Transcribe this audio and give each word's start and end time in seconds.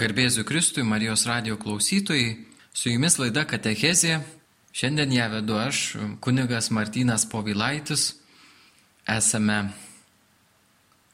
Garbėsiu 0.00 0.46
Kristui, 0.48 0.80
Marijos 0.80 1.26
radio 1.28 1.58
klausytojai, 1.60 2.46
su 2.72 2.88
jumis 2.88 3.18
laida 3.20 3.42
Katechezė. 3.44 4.14
Šiandien 4.72 5.10
ją 5.12 5.26
vedu 5.28 5.58
aš, 5.60 5.80
kunigas 6.24 6.70
Martynas 6.72 7.26
Povilaitis. 7.28 8.14
Esame 9.04 9.58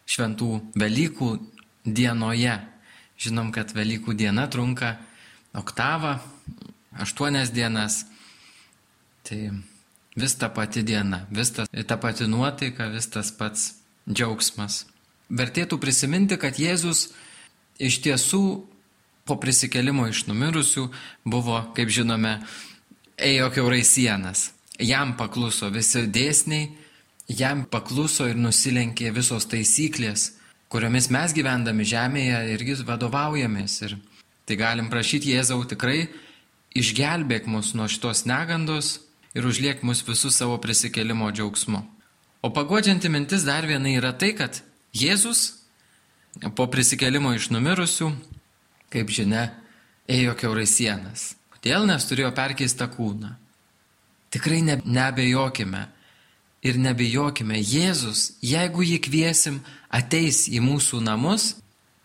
šventų 0.07 0.51
Velykų 0.79 1.31
dienoje. 1.83 2.53
Žinom, 3.19 3.49
kad 3.57 3.75
Velykų 3.75 4.15
diena 4.15 4.45
trunka 4.47 4.93
oktavą, 5.59 6.21
aštuonias 6.95 7.51
dienas. 7.51 8.05
Tai 9.27 9.41
vis 10.15 10.39
ta 10.39 10.53
pati 10.55 10.87
diena, 10.87 11.25
vis 11.35 11.51
ta, 11.59 11.67
ta 11.67 11.99
pati 11.99 12.31
nuotaika, 12.31 12.87
vis 12.95 13.11
tas 13.11 13.35
pats 13.35 13.67
džiaugsmas. 14.07 14.85
Vertėtų 15.27 15.83
prisiminti, 15.83 16.39
kad 16.39 16.63
Jėzus 16.63 17.09
iš 17.83 17.99
tiesų 18.07 18.76
po 19.27 19.37
prisikelimo 19.43 20.07
iš 20.09 20.25
numirusių 20.31 20.87
buvo, 21.27 21.59
kaip 21.77 21.91
žinome, 21.91 22.39
ėjo 23.19 23.51
keurai 23.55 23.83
sienas. 23.85 24.51
Jam 24.79 25.17
pakluso 25.17 25.71
visi 25.73 26.05
dėsniai, 26.13 26.69
jam 27.29 27.65
pakluso 27.71 28.29
ir 28.31 28.39
nusilenkė 28.39 29.11
visos 29.17 29.49
taisyklės, 29.51 30.35
kuriomis 30.71 31.09
mes 31.11 31.35
gyvendami 31.35 31.87
žemėje 31.89 32.43
irgi 32.55 32.79
vadovaujamės. 32.87 33.81
Ir 33.89 33.97
tai 34.47 34.59
galim 34.61 34.91
prašyti 34.93 35.35
Jėzau 35.35 35.65
tikrai 35.67 36.07
išgelbėk 36.77 37.49
mus 37.51 37.73
nuo 37.75 37.89
šitos 37.89 38.27
negandos 38.29 39.01
ir 39.35 39.47
užliek 39.49 39.83
mus 39.83 40.05
visus 40.07 40.37
savo 40.37 40.59
prisikelimo 40.63 41.31
džiaugsmu. 41.33 41.83
O 42.45 42.53
pagodžianti 42.55 43.09
mintis 43.11 43.43
dar 43.49 43.67
viena 43.67 43.91
yra 43.91 44.13
tai, 44.13 44.35
kad 44.37 44.61
Jėzus 44.95 45.65
po 46.55 46.69
prisikelimo 46.71 47.33
iš 47.35 47.51
numirusių 47.51 48.13
kaip 48.93 49.11
žinia, 49.13 49.49
ėjo 50.11 50.37
keurai 50.39 50.67
sienas. 50.71 51.35
Kodėl? 51.55 51.87
Nes 51.89 52.07
turėjo 52.07 52.31
perkeistą 52.37 52.89
kūną. 52.93 53.35
Tikrai 54.35 54.63
ne, 54.63 54.81
nebejokime 54.85 55.87
ir 56.67 56.79
nebejokime, 56.83 57.59
Jėzus, 57.63 58.37
jeigu 58.43 58.85
jį 58.85 58.99
kviesim, 59.05 59.61
ateis 59.93 60.47
į 60.51 60.61
mūsų 60.65 61.01
namus, 61.05 61.55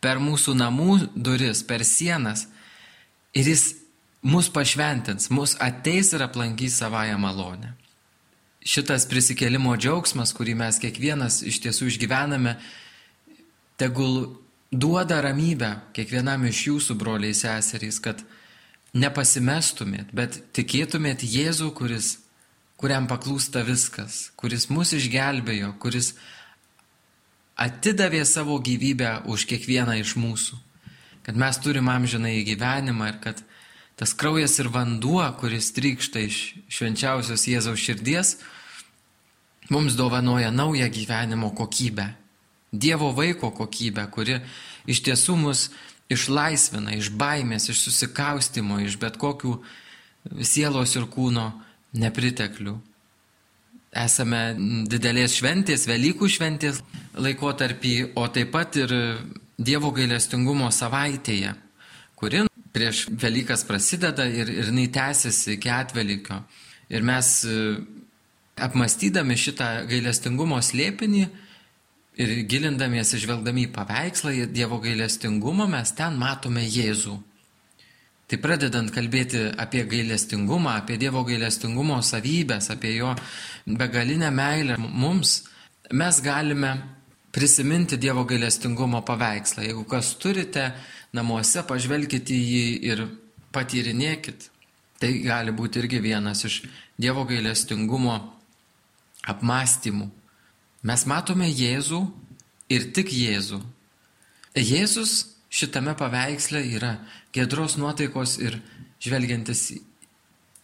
per 0.01 0.21
mūsų 0.21 0.55
namų 0.57 0.97
duris, 1.15 1.63
per 1.65 1.85
sienas 1.85 2.47
ir 3.37 3.47
jis 3.49 3.71
mus 4.21 4.49
pašventins, 4.53 5.29
mus 5.33 5.55
ateis 5.61 6.11
ir 6.13 6.25
aplankys 6.25 6.77
savąją 6.81 7.17
malonę. 7.21 7.73
Šitas 8.61 9.07
prisikelimo 9.09 9.73
džiaugsmas, 9.77 10.35
kurį 10.37 10.53
mes 10.59 10.77
kiekvienas 10.81 11.39
iš 11.49 11.57
tiesų 11.63 11.89
išgyvename, 11.89 12.57
tegul 13.81 14.35
duoda 14.71 15.19
ramybę 15.21 15.75
kiekvienam 15.95 16.45
iš 16.47 16.65
jūsų 16.69 16.95
broliai 16.95 17.35
seserys, 17.35 17.99
kad 17.99 18.23
nepasimestumėt, 18.95 20.11
bet 20.15 20.39
tikėtumėt 20.55 21.23
Jėzų, 21.27 21.71
kuris, 21.75 22.17
kuriam 22.79 23.07
paklūsta 23.07 23.65
viskas, 23.67 24.31
kuris 24.39 24.69
mus 24.71 24.93
išgelbėjo, 24.95 25.73
kuris 25.79 26.13
atidavė 27.59 28.23
savo 28.25 28.57
gyvybę 28.63 29.21
už 29.31 29.45
kiekvieną 29.51 29.99
iš 30.01 30.15
mūsų, 30.19 30.57
kad 31.27 31.35
mes 31.37 31.59
turim 31.61 31.91
amžiną 31.91 32.31
į 32.39 32.45
gyvenimą 32.53 33.11
ir 33.11 33.19
kad 33.23 33.43
tas 33.99 34.15
kraujas 34.17 34.55
ir 34.63 34.71
vanduo, 34.71 35.21
kuris 35.39 35.69
trykšta 35.75 36.23
iš 36.25 36.39
švenčiausios 36.71 37.43
Jėzaus 37.47 37.83
širdies, 37.83 38.37
mums 39.69 39.99
dovanoja 39.99 40.49
naują 40.51 40.87
gyvenimo 40.89 41.51
kokybę. 41.55 42.20
Dievo 42.71 43.11
vaiko 43.11 43.51
kokybę, 43.51 44.05
kuri 44.11 44.39
iš 44.87 45.01
tiesų 45.03 45.35
mus 45.35 45.65
išlaisvina 46.11 46.95
iš 46.95 47.11
baimės, 47.15 47.69
iš 47.71 47.83
susikaustimo, 47.85 48.79
iš 48.79 48.97
bet 48.99 49.17
kokių 49.19 49.57
sielos 50.45 50.95
ir 50.95 51.07
kūno 51.11 51.49
nepriteklių. 51.99 52.77
Esame 53.91 54.41
didelės 54.87 55.35
šventės, 55.35 55.83
Velykų 55.89 56.29
šventės 56.31 56.79
laikotarpį, 57.19 57.95
o 58.15 58.27
taip 58.31 58.53
pat 58.55 58.79
ir 58.79 58.93
Dievo 59.61 59.91
gailestingumo 59.93 60.71
savaitėje, 60.71 61.51
kuri 62.15 62.45
prieš 62.71 63.03
Velykas 63.11 63.65
prasideda 63.67 64.25
ir, 64.31 64.47
ir 64.47 64.71
jinai 64.71 64.87
tęsiasi 64.95 65.57
iki 65.57 65.69
atvelykio. 65.69 66.39
Ir 66.91 67.03
mes 67.03 67.33
apmastydami 68.61 69.35
šitą 69.39 69.69
gailestingumo 69.91 70.59
slėpinį, 70.63 71.27
Ir 72.21 72.31
gilindamiesi, 72.49 73.19
žvelgdami 73.23 73.65
į 73.65 73.73
paveikslą, 73.73 74.33
į 74.35 74.47
Dievo 74.53 74.77
gailestingumą, 74.83 75.65
mes 75.71 75.93
ten 75.97 76.17
matome 76.21 76.63
Jėzų. 76.67 77.15
Tai 78.31 78.37
pradedant 78.39 78.91
kalbėti 78.95 79.41
apie 79.59 79.81
gailestingumą, 79.89 80.77
apie 80.79 80.95
Dievo 81.01 81.25
gailestingumo 81.27 81.97
savybės, 82.05 82.69
apie 82.71 82.93
jo 82.95 83.09
begalinę 83.67 84.29
meilę 84.31 84.77
mums, 84.79 85.41
mes 85.91 86.21
galime 86.23 86.75
prisiminti 87.35 87.97
Dievo 87.99 88.23
gailestingumo 88.29 89.01
paveikslą. 89.07 89.65
Jeigu 89.65 89.83
kas 89.83 90.13
turite 90.21 90.69
namuose, 91.15 91.65
pažvelkite 91.67 92.31
į 92.31 92.45
jį 92.53 92.63
ir 92.91 93.03
patyrinėkit. 93.51 94.47
Tai 95.01 95.11
gali 95.25 95.51
būti 95.51 95.81
irgi 95.81 95.99
vienas 95.99 96.45
iš 96.47 96.61
Dievo 97.01 97.25
gailestingumo 97.27 98.15
apmąstymų. 99.31 100.07
Mes 100.81 101.03
matome 101.05 101.45
Jėzų 101.45 102.01
ir 102.73 102.87
tik 102.95 103.11
Jėzų. 103.13 103.59
Jėzus 104.57 105.37
šitame 105.53 105.93
paveiksle 105.97 106.63
yra 106.73 106.95
gedros 107.35 107.77
nuotaikos 107.77 108.39
ir 108.41 108.57
žvelgiantis 109.01 109.67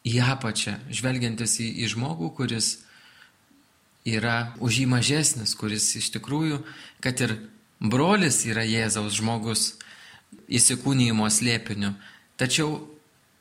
į 0.08 0.18
apačią, 0.26 0.78
žvelgiantis 0.90 1.60
į, 1.62 1.70
į 1.84 1.92
žmogų, 1.94 2.32
kuris 2.34 2.80
yra 4.08 4.56
už 4.64 4.82
jį 4.82 4.88
mažesnis, 4.90 5.54
kuris 5.60 5.92
iš 6.00 6.10
tikrųjų, 6.16 6.62
kad 7.04 7.20
ir 7.22 7.36
brolis 7.78 8.42
yra 8.48 8.64
Jėzaus 8.66 9.20
žmogus 9.20 9.76
įsikūnymo 10.48 11.28
slėpiniu, 11.30 11.94
tačiau 12.40 12.88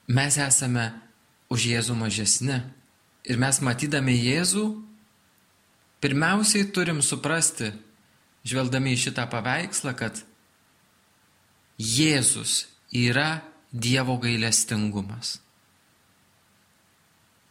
mes 0.07 0.37
esame 0.37 0.91
už 1.49 1.71
Jėzų 1.73 1.97
mažesni. 1.99 2.61
Ir 3.27 3.41
mes 3.43 3.59
matydami 3.65 4.15
Jėzų 4.15 4.67
Pirmiausiai 6.01 6.69
turim 6.73 7.01
suprasti, 7.03 7.71
žvelgdami 8.47 8.93
į 8.95 9.03
šitą 9.07 9.25
paveikslą, 9.33 9.95
kad 9.97 10.21
Jėzus 11.81 12.67
yra 12.93 13.43
Dievo 13.73 14.17
gailestingumas. 14.21 15.39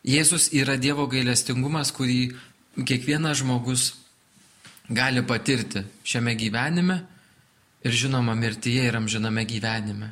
Jėzus 0.06 0.52
yra 0.54 0.78
Dievo 0.78 1.08
gailestingumas, 1.10 1.92
kurį 1.94 2.36
kiekvienas 2.86 3.42
žmogus 3.42 3.92
gali 4.90 5.24
patirti 5.26 5.82
šiame 6.06 6.36
gyvenime 6.38 7.00
ir 7.86 7.92
žinoma 7.94 8.36
mirtyje 8.38 8.86
ir 8.86 8.98
amžiname 8.98 9.46
gyvenime. 9.50 10.12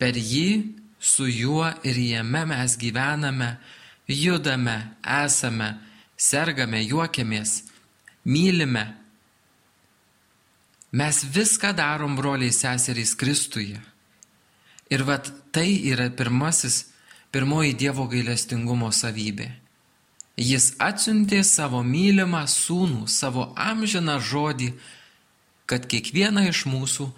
Per 0.00 0.16
jį, 0.16 0.72
su 1.00 1.28
juo 1.28 1.68
ir 1.84 1.96
jame 2.00 2.44
mes 2.48 2.76
gyvename, 2.80 3.54
judame, 4.08 4.76
esame 5.04 5.74
sergame, 6.16 6.82
juokiamės, 6.84 7.62
mylime. 8.24 8.84
Mes 10.94 11.24
viską 11.34 11.72
darom, 11.74 12.14
broliai 12.16 12.52
seserys, 12.54 13.14
Kristuje. 13.18 13.80
Ir 14.90 15.02
vat 15.02 15.30
tai 15.52 15.80
yra 15.90 16.10
pirmasis, 16.10 16.84
pirmoji 17.34 17.74
Dievo 17.74 18.06
gailestingumo 18.06 18.92
savybė. 18.94 19.48
Jis 20.38 20.72
atsiuntė 20.82 21.44
savo 21.46 21.82
mylimą 21.86 22.42
sūnų, 22.50 23.06
savo 23.10 23.52
amžiną 23.54 24.18
žodį, 24.18 24.72
kad 25.70 25.86
kiekvieną 25.90 26.48
iš 26.50 26.64
mūsų 26.66 27.08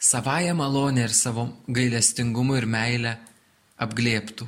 savają 0.00 0.54
malonę 0.54 1.04
ir 1.08 1.14
savo 1.14 1.48
gailestingumu 1.68 2.56
ir 2.58 2.66
meilę 2.66 3.16
apglėptų. 3.78 4.46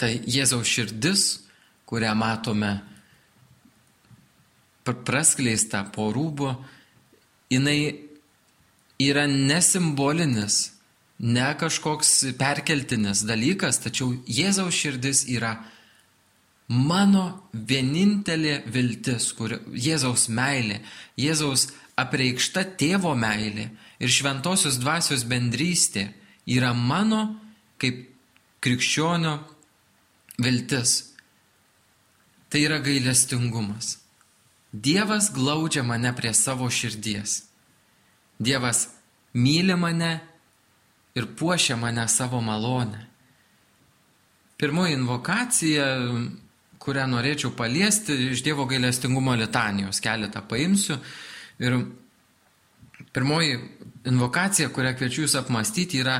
Tai 0.00 0.10
Jėzaus 0.24 0.68
širdis, 0.68 1.24
kurią 1.90 2.14
matome 2.14 2.76
praskleista 4.84 5.84
po 5.94 6.08
rūbu, 6.14 6.54
jinai 7.52 7.80
yra 9.00 9.26
nesimbolinis, 9.30 10.72
ne 11.20 11.50
kažkoks 11.60 12.12
perkeltinis 12.40 13.24
dalykas, 13.28 13.82
tačiau 13.84 14.14
Jėzaus 14.26 14.74
širdis 14.74 15.26
yra 15.30 15.56
mano 16.70 17.50
vienintelė 17.52 18.60
viltis, 18.70 19.30
kur 19.36 19.58
Jėzaus 19.74 20.28
meilė, 20.32 20.80
Jėzaus 21.18 21.68
apreikšta 22.00 22.64
tėvo 22.80 23.12
meilė 23.18 23.68
ir 24.00 24.12
šventosios 24.12 24.78
dvasios 24.80 25.26
bendrystė 25.28 26.08
yra 26.48 26.72
mano 26.74 27.36
kaip 27.80 28.06
krikščionio 28.64 29.36
viltis. 30.40 31.09
Tai 32.50 32.62
yra 32.66 32.80
gailestingumas. 32.82 33.98
Dievas 34.72 35.30
glaudžia 35.34 35.82
mane 35.82 36.10
prie 36.16 36.32
savo 36.34 36.70
širdies. 36.70 37.44
Dievas 38.38 38.88
myli 39.34 39.76
mane 39.76 40.20
ir 41.14 41.26
puošia 41.38 41.76
mane 41.76 42.08
savo 42.08 42.40
malonę. 42.40 43.06
Pirmoji 44.58 44.94
invokacija, 44.94 45.86
kurią 46.78 47.06
norėčiau 47.08 47.54
paliesti, 47.56 48.16
iš 48.32 48.42
Dievo 48.44 48.66
gailestingumo 48.68 49.34
litanijos 49.38 50.02
keletą 50.04 50.42
paimsiu. 50.48 50.98
Ir 51.60 51.78
pirmoji 53.12 53.56
invokacija, 54.10 54.68
kurią 54.68 54.94
kviečiu 54.98 55.24
Jūs 55.24 55.38
apmastyti, 55.40 56.02
yra 56.02 56.18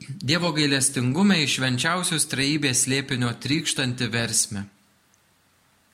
Dievo 0.00 0.54
gailestingume 0.56 1.42
iš 1.44 1.58
švenčiausios 1.58 2.28
traibės 2.32 2.86
lėpinio 2.88 3.34
trykštanti 3.40 4.08
versme. 4.12 4.64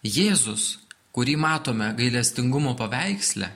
Jėzus, 0.07 0.79
kurį 1.15 1.37
matome 1.41 1.93
gailestingumo 1.99 2.75
paveiksle 2.79 3.49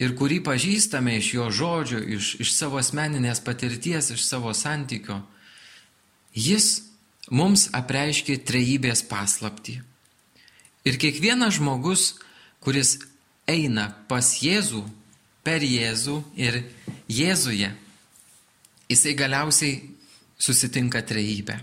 ir 0.00 0.14
kurį 0.16 0.40
pažįstame 0.44 1.18
iš 1.20 1.34
jo 1.34 1.50
žodžių, 1.52 2.00
iš, 2.16 2.30
iš 2.40 2.54
savo 2.56 2.80
asmeninės 2.80 3.42
patirties, 3.44 4.10
iš 4.14 4.24
savo 4.24 4.54
santykio, 4.56 5.20
Jis 6.30 6.84
mums 7.30 7.68
apreiškė 7.74 8.38
trejybės 8.46 9.02
paslapti. 9.10 9.80
Ir 10.86 10.96
kiekvienas 10.96 11.58
žmogus, 11.58 12.20
kuris 12.62 13.00
eina 13.50 13.90
pas 14.08 14.28
Jėzų, 14.38 14.84
per 15.42 15.64
Jėzų 15.66 16.20
ir 16.38 16.62
Jėzuje, 17.10 17.72
jisai 18.90 19.14
galiausiai 19.18 19.80
susitinka 20.38 21.02
trejybę. 21.02 21.58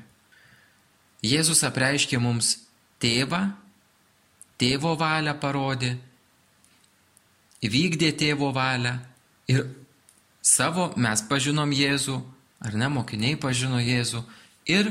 Jėzus 1.24 1.64
apreiškė 1.66 2.20
mums 2.22 2.67
tėvą, 3.04 3.42
tėvo 4.58 4.96
valią 4.98 5.36
parodė, 5.42 5.94
įvykdė 7.66 8.12
tėvo 8.18 8.52
valią 8.56 8.98
ir 9.52 9.64
savo 10.42 10.92
mes 10.98 11.22
pažinom 11.30 11.72
Jėzų, 11.74 12.18
ar 12.66 12.76
ne, 12.78 12.90
mokiniai 12.90 13.38
pažino 13.40 13.80
Jėzų, 13.82 14.24
Ir 14.68 14.90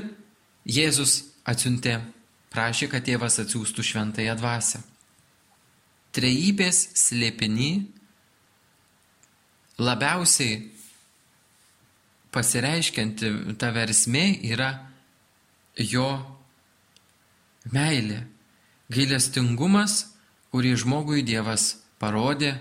Jėzus 0.65 1.19
atsiuntė, 1.45 2.01
prašė, 2.51 2.89
kad 2.89 3.05
tėvas 3.05 3.37
atsiųstų 3.43 3.85
šventąją 3.85 4.37
dvasę. 4.41 4.81
Trejybės 6.17 6.79
slėpiny 6.97 7.85
labiausiai 9.77 10.63
pasireiškianti 12.33 13.59
ta 13.61 13.69
versmė 13.77 14.25
yra 14.49 14.71
jo 15.77 16.09
meilė, 17.73 18.23
gailestingumas, 18.93 20.05
kurį 20.55 20.77
žmogui 20.83 21.25
Dievas 21.27 21.77
parodė, 22.01 22.55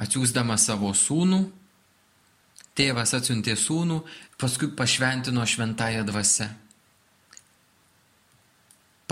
atsiūsdamas 0.00 0.68
savo 0.70 0.92
sūnų. 0.96 1.44
Tėvas 2.72 3.12
atsiuntė 3.18 3.52
sūnų, 3.58 4.00
paskui 4.40 4.70
pašventino 4.76 5.44
šventąją 5.44 6.06
dvasę 6.08 6.48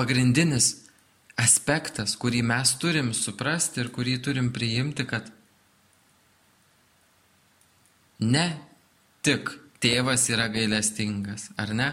pagrindinis 0.01 0.75
aspektas, 1.41 2.17
kurį 2.21 2.43
mes 2.47 2.73
turim 2.81 3.13
suprasti 3.17 3.83
ir 3.83 3.91
kurį 3.93 4.17
turim 4.25 4.51
priimti, 4.55 5.07
kad 5.09 5.29
ne 8.21 8.47
tik 9.25 9.53
tėvas 9.81 10.29
yra 10.33 10.49
gailestingas, 10.53 11.51
ar 11.61 11.75
ne? 11.77 11.91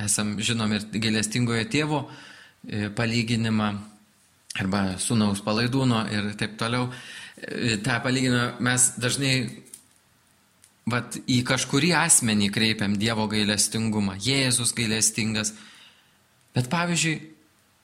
Esam, 0.00 0.36
žinom, 0.38 0.72
ir 0.76 0.84
gailestingojo 1.02 1.64
tėvo 1.72 2.00
palyginimą 2.96 3.70
arba 4.60 4.82
sunaus 5.00 5.40
palaidūno 5.46 6.04
ir 6.12 6.30
taip 6.40 6.58
toliau. 6.60 6.90
E, 7.40 7.78
Ta 7.84 8.00
palyginimą 8.04 8.60
mes 8.60 8.86
dažnai 9.00 9.34
vat, 10.90 11.16
į 11.24 11.42
kažkurį 11.48 11.94
asmenį 12.02 12.50
kreipiam 12.52 12.98
Dievo 12.98 13.28
gailestingumą. 13.30 14.18
Jėzus 14.20 14.74
gailestingas, 14.76 15.54
Bet 16.54 16.66
pavyzdžiui, 16.70 17.18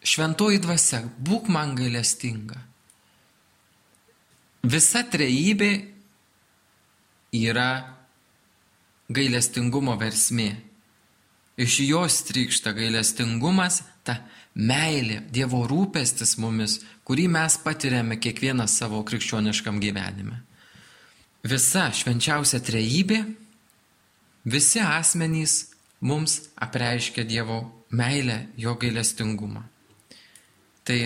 šventoji 0.03 0.59
dvasia, 0.63 1.03
būk 1.23 1.51
man 1.53 1.77
gailestinga. 1.79 2.59
Visa 4.67 5.05
trejybė 5.07 5.71
yra 7.39 7.69
gailestingumo 9.15 9.95
versmė. 10.01 10.49
Iš 11.57 11.79
jos 11.89 12.21
trykšta 12.29 12.75
gailestingumas, 12.77 13.81
ta 14.05 14.21
meilė, 14.53 15.23
Dievo 15.33 15.63
rūpestis 15.69 16.37
mumis, 16.41 16.83
kurį 17.09 17.31
mes 17.33 17.57
patiriame 17.65 18.19
kiekvienas 18.21 18.77
savo 18.77 19.01
krikščioniškam 19.09 19.81
gyvenime. 19.81 20.43
Visa 21.47 21.87
švenčiausia 21.95 22.61
trejybė, 22.61 23.23
visi 24.45 24.83
asmenys 24.85 25.71
mums 26.05 26.43
apreiškia 26.61 27.25
Dievo 27.25 27.63
meilę, 27.89 28.47
jo 28.61 28.75
gailestingumą. 28.77 29.63
Tai 30.85 30.99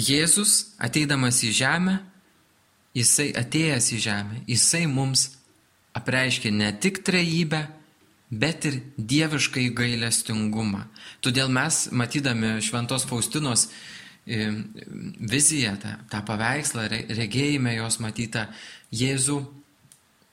Jėzus 0.00 0.76
ateidamas 0.80 1.42
į 1.44 1.50
žemę, 1.60 1.98
jisai 2.96 3.30
atėjęs 3.36 3.90
į 3.92 3.98
žemę, 4.06 4.40
jisai 4.48 4.86
mums 4.88 5.26
apreiškė 5.98 6.52
ne 6.54 6.70
tik 6.80 7.02
trejybę, 7.04 7.66
bet 8.30 8.64
ir 8.68 8.80
dieviškai 8.96 9.68
gailestingumą. 9.74 10.84
Todėl 11.24 11.50
mes, 11.52 11.88
matydami 11.90 12.58
Šventos 12.62 13.06
Faustinos 13.10 13.66
e, 14.26 14.46
viziją, 15.18 15.74
tą, 15.82 15.96
tą 16.12 16.20
paveikslą, 16.28 16.86
regėjime 17.10 17.74
jos 17.74 17.98
matytą 18.02 18.46
Jėzų, 18.94 19.40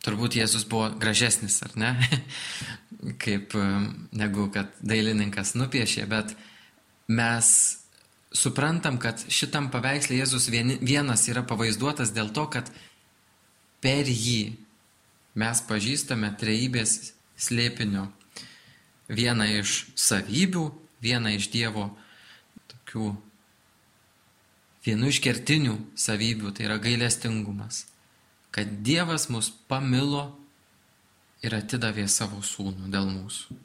turbūt 0.06 0.38
Jėzus 0.38 0.68
buvo 0.70 0.92
gražesnis, 1.02 1.58
ar 1.66 1.74
ne? 1.80 1.96
kaip 3.24 3.54
negu 4.18 4.48
kad 4.54 4.72
dailininkas 4.82 5.56
nupiešė, 5.58 6.06
bet 6.10 6.34
mes 7.08 7.50
suprantam, 8.34 8.98
kad 9.02 9.22
šitam 9.32 9.72
paveikslė 9.74 10.22
Jėzus 10.22 10.50
vienas 10.52 11.28
yra 11.32 11.44
pavaizduotas 11.48 12.14
dėl 12.16 12.32
to, 12.36 12.48
kad 12.52 12.70
per 13.82 14.10
jį 14.10 14.58
mes 15.38 15.62
pažįstame 15.70 16.34
trejybės 16.40 17.14
slėpinio 17.38 18.08
vieną 19.08 19.48
iš 19.62 19.86
savybių, 19.96 20.66
vieną 21.04 21.36
iš 21.38 21.50
Dievo 21.54 21.90
tokių 22.74 23.14
vienu 24.88 25.12
iš 25.12 25.22
kertinių 25.24 25.76
savybių, 26.00 26.52
tai 26.56 26.68
yra 26.68 26.80
gailestingumas. 26.82 27.86
Kad 28.52 28.80
Dievas 28.84 29.28
mus 29.30 29.52
pamilo 29.70 30.32
ir 31.46 31.56
atidavė 31.58 32.08
savo 32.10 32.42
sūnų 32.42 32.90
dėl 32.94 33.10
mūsų. 33.12 33.58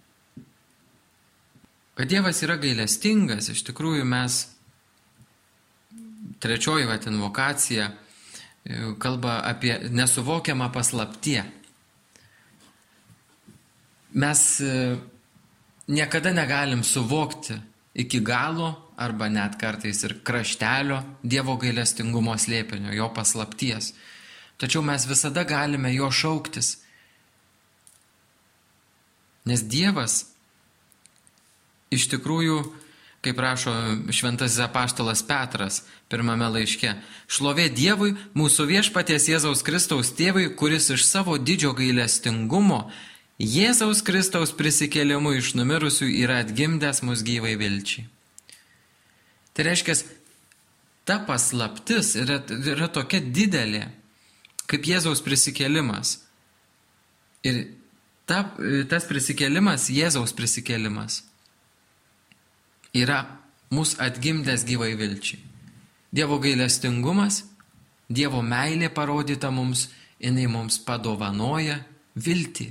Kad 1.96 2.08
Dievas 2.10 2.42
yra 2.44 2.56
gailestingas, 2.60 3.50
iš 3.52 3.62
tikrųjų 3.68 4.04
mes 4.08 4.46
trečioji 6.42 6.88
vat 6.88 7.06
invokacija 7.06 7.90
kalba 9.02 9.40
apie 9.46 9.74
nesuvokiamą 9.90 10.70
paslaptie. 10.74 11.42
Mes 14.12 14.60
e, 14.60 14.96
niekada 15.88 16.32
negalim 16.32 16.84
suvokti 16.84 17.56
iki 17.94 18.20
galo 18.20 18.72
arba 18.96 19.28
net 19.28 19.56
kartais 19.60 20.04
ir 20.04 20.18
kraštelio 20.24 21.00
Dievo 21.22 21.56
gailestingumo 21.56 22.36
slėpinio, 22.38 22.92
jo 22.94 23.08
paslapties. 23.14 23.92
Tačiau 24.60 24.84
mes 24.84 25.08
visada 25.08 25.44
galime 25.48 25.94
jo 25.94 26.10
šauktis 26.12 26.76
Nes 29.48 29.64
Dievas 29.66 30.28
iš 31.92 32.06
tikrųjų, 32.12 32.60
kaip 33.22 33.38
rašo 33.42 33.72
šventasis 34.14 34.62
apaštalas 34.64 35.22
Petras 35.26 35.82
pirmame 36.10 36.46
laiške, 36.54 36.94
šlovė 37.30 37.68
Dievui, 37.74 38.14
mūsų 38.38 38.68
viešpaties 38.70 39.28
Jėzaus 39.32 39.64
Kristaus 39.66 40.12
tėvui, 40.18 40.48
kuris 40.58 40.90
iš 40.94 41.04
savo 41.08 41.36
didžio 41.38 41.74
gailestingumo 41.78 42.86
Jėzaus 43.42 44.04
Kristaus 44.06 44.52
prisikėlimu 44.54 45.32
iš 45.34 45.56
numirusių 45.58 46.06
yra 46.22 46.38
atgimdęs 46.44 47.02
mus 47.02 47.24
gyvai 47.26 47.56
vilčiai. 47.58 48.04
Tai 49.52 49.64
reiškia, 49.66 49.96
ta 51.04 51.18
paslaptis 51.26 52.14
yra, 52.20 52.38
yra 52.70 52.86
tokia 52.86 53.18
didelė, 53.20 53.88
kaip 54.70 54.86
Jėzaus 54.86 55.24
prisikėlimas. 55.26 56.20
Ir 57.42 57.64
ta, 58.30 58.44
tas 58.88 59.08
prisikėlimas, 59.10 59.88
Jėzaus 59.90 60.34
prisikėlimas, 60.38 61.24
yra 62.94 63.24
mus 63.74 63.96
atgimdęs 63.98 64.62
gyvai 64.68 64.92
vilčiai. 65.00 65.42
Dievo 66.14 66.38
gailestingumas, 66.38 67.42
Dievo 68.12 68.42
meilė 68.44 68.92
parodyta 68.92 69.50
mums, 69.50 69.88
jinai 70.20 70.46
mums 70.46 70.78
padovanoja 70.84 71.80
viltį. 72.14 72.68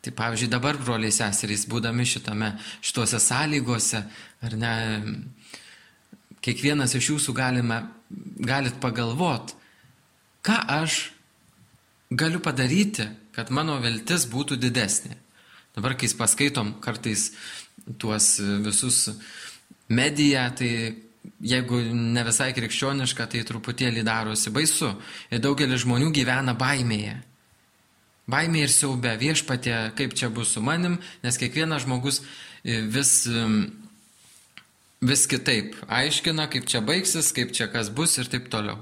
Tai 0.00 0.12
pavyzdžiui, 0.16 0.48
dabar 0.48 0.78
broliai 0.80 1.12
seserys, 1.12 1.66
būdami 1.68 2.06
šitame, 2.08 2.54
šituose 2.80 3.20
sąlygose, 3.20 4.00
ar 4.40 4.56
ne, 4.56 4.74
kiekvienas 6.40 6.94
iš 6.96 7.10
jūsų 7.12 7.34
galime, 7.36 7.82
galit 8.40 8.78
pagalvot, 8.80 9.52
ką 10.46 10.56
aš 10.80 11.02
galiu 12.10 12.40
padaryti, 12.40 13.10
kad 13.36 13.52
mano 13.52 13.76
viltis 13.82 14.24
būtų 14.30 14.56
didesnė. 14.60 15.18
Dabar, 15.76 15.94
kai 15.94 16.08
paskaitom 16.18 16.74
kartais 16.82 17.30
tuos 18.00 18.38
visus 18.64 19.04
mediją, 19.92 20.48
tai 20.56 20.70
jeigu 21.44 21.80
ne 21.94 22.24
visai 22.26 22.50
krikščioniška, 22.56 23.28
tai 23.30 23.44
truputėlį 23.46 24.02
darosi 24.06 24.52
baisu. 24.54 24.90
Ir 25.30 25.42
daugelis 25.44 25.84
žmonių 25.84 26.10
gyvena 26.16 26.56
baimėje. 26.58 27.18
Baimė 28.30 28.66
ir 28.66 28.72
siaubė 28.72 29.16
viešpatė, 29.20 29.92
kaip 29.98 30.14
čia 30.18 30.28
bus 30.32 30.52
su 30.54 30.62
manim, 30.62 30.98
nes 31.24 31.38
kiekvienas 31.40 31.86
žmogus 31.86 32.20
e, 32.20 32.80
vis, 32.84 33.24
vis 35.00 35.24
kitaip 35.30 35.78
aiškina, 35.88 36.46
kaip 36.52 36.68
čia 36.70 36.82
baigsis, 36.84 37.32
kaip 37.36 37.54
čia 37.56 37.70
kas 37.72 37.90
bus 37.90 38.18
ir 38.20 38.30
taip 38.30 38.50
toliau. 38.52 38.78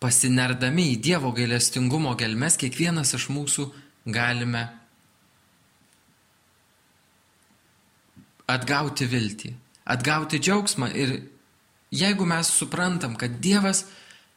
Pasinerdami 0.00 0.90
į 0.94 1.00
Dievo 1.04 1.32
gailestingumo 1.36 2.16
gelmes, 2.18 2.56
kiekvienas 2.60 3.14
iš 3.16 3.28
mūsų 3.32 3.68
galime 4.08 4.66
atgauti 8.50 9.06
viltį, 9.06 9.52
atgauti 9.92 10.40
džiaugsmą 10.40 10.88
ir 10.96 11.20
jeigu 11.94 12.26
mes 12.26 12.50
suprantam, 12.54 13.16
kad 13.16 13.38
Dievas 13.42 13.84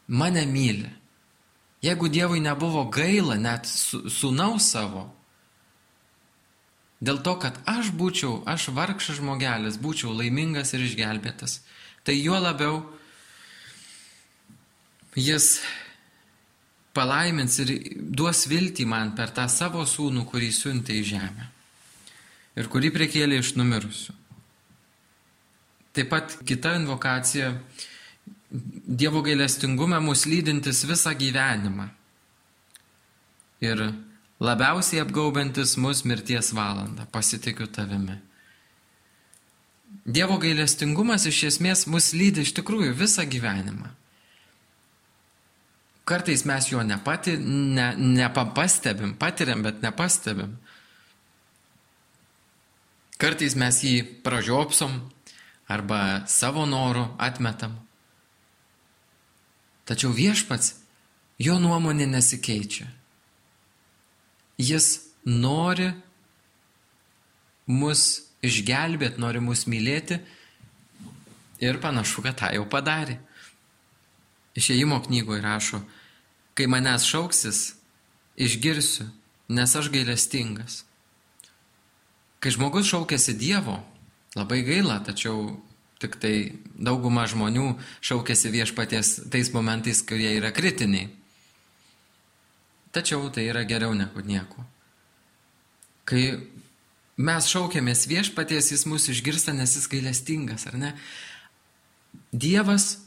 mane 0.07 0.45
myli, 0.49 0.89
Jeigu 1.83 2.07
Dievui 2.07 2.39
nebuvo 2.39 2.85
gaila 2.87 3.35
net 3.35 3.67
sūnaus 3.67 4.69
savo, 4.71 5.09
dėl 7.03 7.19
to, 7.25 7.35
kad 7.43 7.59
aš 7.67 7.91
būčiau, 7.99 8.39
aš 8.47 8.69
vargšas 8.71 9.19
žmogelis, 9.19 9.79
būčiau 9.83 10.13
laimingas 10.15 10.71
ir 10.73 10.85
išgelbėtas, 10.85 11.59
tai 12.07 12.15
juo 12.15 12.39
labiau 12.39 12.79
jis 15.19 15.57
palaimins 16.95 17.59
ir 17.59 17.73
duos 18.15 18.45
viltį 18.47 18.85
man 18.87 19.11
per 19.17 19.33
tą 19.35 19.49
savo 19.51 19.83
sūnų, 19.83 20.23
kurį 20.29 20.51
siuntė 20.55 20.95
į 21.01 21.07
žemę 21.15 21.49
ir 22.59 22.69
kurį 22.69 22.93
priekėlė 22.93 23.39
iš 23.41 23.55
numirusių. 23.57 24.13
Taip 25.93 26.09
pat 26.09 26.37
kita 26.45 26.75
invokacija 26.79 27.51
Dievo 28.53 29.23
gailestingume 29.25 29.97
mus 29.99 30.27
lydintis 30.29 30.83
visą 30.85 31.15
gyvenimą 31.17 31.87
ir 33.65 33.79
labiausiai 34.43 35.01
apgaubantis 35.01 35.73
mus 35.81 36.03
mirties 36.05 36.51
valandą, 36.53 37.07
pasitikiu 37.09 37.65
tavimi. 37.67 38.19
Dievo 40.05 40.37
gailestingumas 40.37 41.25
iš 41.29 41.43
esmės 41.49 41.85
mus 41.87 42.11
lydi 42.13 42.43
iš 42.43 42.53
tikrųjų 42.59 42.93
visą 42.99 43.25
gyvenimą. 43.29 43.89
Kartais 46.03 46.43
mes 46.45 46.67
jo 46.67 46.83
nepati, 46.83 47.37
ne, 47.39 47.93
nepastebim, 47.95 49.15
patiriam, 49.15 49.63
bet 49.63 49.79
nepastebim. 49.81 50.57
Kartais 53.17 53.55
mes 53.55 53.79
jį 53.87 54.01
pražiopsom 54.25 54.99
arba 55.71 56.27
savo 56.27 56.67
noru 56.67 57.07
atmetam. 57.17 57.79
Tačiau 59.89 60.13
viešpats, 60.15 60.77
jo 61.39 61.57
nuomonė 61.59 62.07
nesikeičia. 62.07 62.87
Jis 64.61 64.87
nori 65.25 65.89
mus 67.67 68.23
išgelbėti, 68.43 69.19
nori 69.19 69.41
mus 69.43 69.65
mylėti 69.67 70.19
ir 71.63 71.79
panašu, 71.83 72.23
kad 72.23 72.37
tą 72.39 72.51
jau 72.55 72.65
padarė. 72.69 73.17
Išėjimo 74.53 74.99
knygoje 75.07 75.41
rašo, 75.41 75.81
kai 76.53 76.67
manęs 76.69 77.07
šauksis, 77.09 77.61
išgirsiu, 78.37 79.07
nes 79.49 79.75
aš 79.75 79.89
gailestingas. 79.93 80.83
Kai 82.43 82.51
žmogus 82.53 82.89
šaukėsi 82.91 83.33
Dievo, 83.39 83.79
labai 84.37 84.61
gaila, 84.67 84.99
tačiau 85.05 85.55
Tik 86.03 86.17
tai 86.19 86.35
dauguma 86.75 87.23
žmonių 87.31 87.77
šaukėsi 88.03 88.51
viešpaties 88.51 89.13
tais 89.31 89.53
momentais, 89.55 90.01
kurie 90.03 90.33
yra 90.35 90.51
kritiniai. 90.51 91.07
Tačiau 92.93 93.29
tai 93.33 93.47
yra 93.47 93.63
geriau 93.65 93.95
negu 93.95 94.21
nieko. 94.21 94.65
Kai 96.03 96.25
mes 97.17 97.47
šaukėmės 97.47 98.03
viešpaties, 98.11 98.73
jis 98.75 98.83
mūsų 98.89 99.15
išgirsta, 99.15 99.55
nes 99.55 99.77
jis 99.77 99.87
gailestingas, 99.89 100.67
ar 100.69 100.77
ne? 100.81 100.91
Dievas 102.35 102.97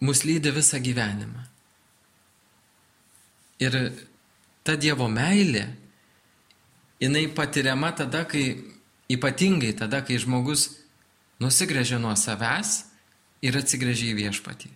mus 0.00 0.22
lydi 0.24 0.52
visą 0.54 0.80
gyvenimą. 0.80 1.44
Ir 3.60 3.76
ta 4.64 4.76
Dievo 4.80 5.10
meilė, 5.12 5.66
jinai 7.02 7.26
patiriama 7.34 7.90
tada, 7.96 8.24
kai, 8.28 8.54
ypatingai 9.12 9.74
tada, 9.76 10.00
kai 10.06 10.16
žmogus 10.22 10.70
nusigrėžia 11.40 11.98
nuo 12.00 12.12
savęs 12.18 12.84
ir 13.44 13.56
atsigrėžia 13.56 14.12
į 14.12 14.18
viešpatį. 14.20 14.70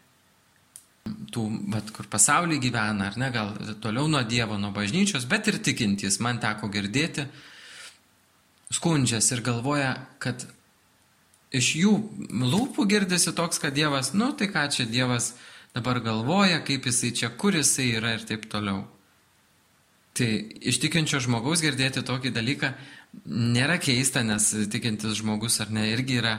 Tų, 1.34 1.42
bet 1.68 1.90
kur 1.92 2.08
pasaulyje 2.08 2.62
gyvena, 2.64 3.10
ar 3.10 3.18
ne, 3.20 3.28
gal 3.32 3.52
toliau 3.84 4.08
nuo 4.08 4.22
Dievo, 4.24 4.56
nuo 4.60 4.70
bažnyčios, 4.72 5.26
bet 5.28 5.50
ir 5.52 5.60
tikintys, 5.60 6.16
man 6.24 6.40
teko 6.40 6.70
girdėti, 6.72 7.26
skundžias 8.72 9.28
ir 9.34 9.44
galvoja, 9.44 9.92
kad 10.22 10.46
iš 11.54 11.74
jų 11.82 11.92
lūpų 12.32 12.86
girdisi 12.88 13.34
toks, 13.36 13.60
kad 13.60 13.76
Dievas, 13.76 14.14
nu 14.16 14.32
tai 14.32 14.48
ką 14.50 14.64
čia 14.72 14.88
Dievas 14.88 15.34
dabar 15.76 16.00
galvoja, 16.00 16.62
kaip 16.64 16.88
jisai 16.88 17.12
čia, 17.12 17.30
kur 17.36 17.54
jisai 17.54 17.90
yra 17.98 18.14
ir 18.16 18.24
taip 18.26 18.48
toliau. 18.50 18.86
Tai 20.14 20.28
iš 20.62 20.78
tikinčio 20.82 21.18
žmogaus 21.22 21.62
girdėti 21.62 22.04
tokį 22.06 22.30
dalyką 22.34 22.70
nėra 23.24 23.78
keista, 23.82 24.22
nes 24.26 24.50
tikintis 24.72 25.18
žmogus 25.20 25.60
ar 25.64 25.70
ne 25.72 25.86
irgi 25.92 26.18
yra 26.20 26.38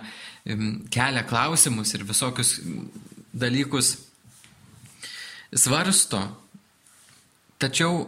kelia 0.94 1.26
klausimus 1.26 1.94
ir 1.96 2.06
visokius 2.06 2.60
dalykus 3.34 3.96
svarsto. 5.56 6.22
Tačiau 7.58 8.06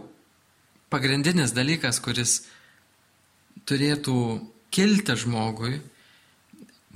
pagrindinis 0.91 1.53
dalykas, 1.55 1.99
kuris 2.03 2.41
turėtų 3.67 4.17
kilti 4.71 5.15
žmogui, 5.17 5.79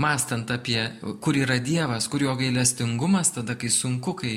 mastant 0.02 0.52
apie, 0.52 0.84
kur 1.24 1.38
yra 1.38 1.60
Dievas, 1.64 2.08
kur 2.12 2.24
jo 2.24 2.36
gailestingumas, 2.40 3.34
tada 3.36 3.56
kai 3.60 3.72
sunku, 3.72 4.14
kai 4.20 4.36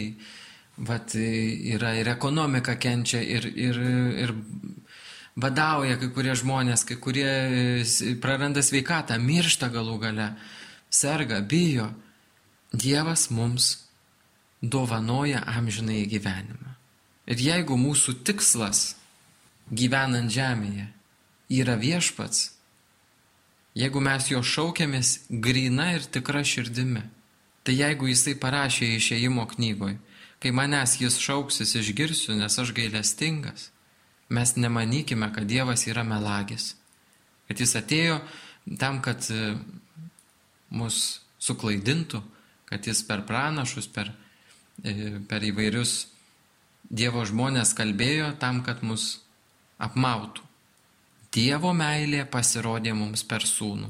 vat, 0.76 1.14
yra 1.14 1.94
ir 1.98 2.10
ekonomika 2.10 2.76
kenčia, 2.80 3.22
ir, 3.22 3.46
ir, 3.46 3.80
ir 4.24 4.34
badauja 5.36 5.98
kai 5.98 6.10
kurie 6.14 6.34
žmonės, 6.38 6.84
kai 6.86 6.96
kurie 7.00 7.30
praranda 8.22 8.62
sveikatą, 8.62 9.18
miršta 9.18 9.70
galų 9.72 9.98
gale, 10.06 10.32
serga, 10.90 11.40
bijo. 11.40 11.90
Dievas 12.74 13.28
mums 13.30 13.84
dovanoja 14.62 15.44
amžinai 15.46 16.04
gyvenimą. 16.10 16.72
Ir 17.30 17.40
jeigu 17.40 17.76
mūsų 17.78 18.18
tikslas 18.26 18.96
gyvenant 19.70 20.32
žemėje 20.32 20.88
yra 21.54 21.76
viešpats, 21.78 22.50
jeigu 23.78 24.02
mes 24.02 24.26
jo 24.32 24.42
šaukiamės 24.42 25.12
grina 25.30 25.92
ir 25.94 26.08
tikra 26.10 26.42
širdimi, 26.44 27.04
tai 27.64 27.78
jeigu 27.78 28.10
jisai 28.10 28.34
parašė 28.40 28.90
išėjimo 28.98 29.46
knygoje, 29.54 29.96
kai 30.42 30.52
manęs 30.52 30.98
jis 31.00 31.16
šauksis 31.22 31.76
išgirsiu, 31.80 32.34
nes 32.36 32.58
aš 32.60 32.74
gailestingas, 32.76 33.70
mes 34.28 34.56
nemanykime, 34.56 35.32
kad 35.32 35.44
Dievas 35.44 35.86
yra 35.86 36.04
melagis. 36.06 36.74
Kad 37.48 37.60
jis 37.60 37.74
atėjo 37.76 38.20
tam, 38.80 39.00
kad 39.04 39.24
e, 39.30 39.54
mus 40.72 41.20
suklaidintų, 41.44 42.22
kad 42.68 42.86
jis 42.88 43.02
per 43.06 43.24
pranašus, 43.28 43.88
per, 43.92 44.12
e, 44.82 45.20
per 45.28 45.44
įvairius 45.44 46.06
Dievo 46.84 47.24
žmonės 47.24 47.72
kalbėjo 47.76 48.34
tam, 48.40 48.62
kad 48.64 48.82
mus 48.84 49.18
apmautų. 49.82 50.42
Dievo 51.34 51.72
meilė 51.74 52.22
pasirodė 52.30 52.92
mums 52.94 53.24
per 53.26 53.42
sūnų. 53.48 53.88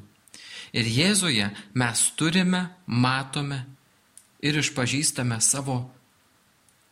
Ir 0.75 0.89
Jėzuje 0.89 1.51
mes 1.79 2.05
turime, 2.19 2.63
matome 2.87 3.61
ir 4.43 4.59
išpažįstame 4.63 5.39
savo 5.43 5.77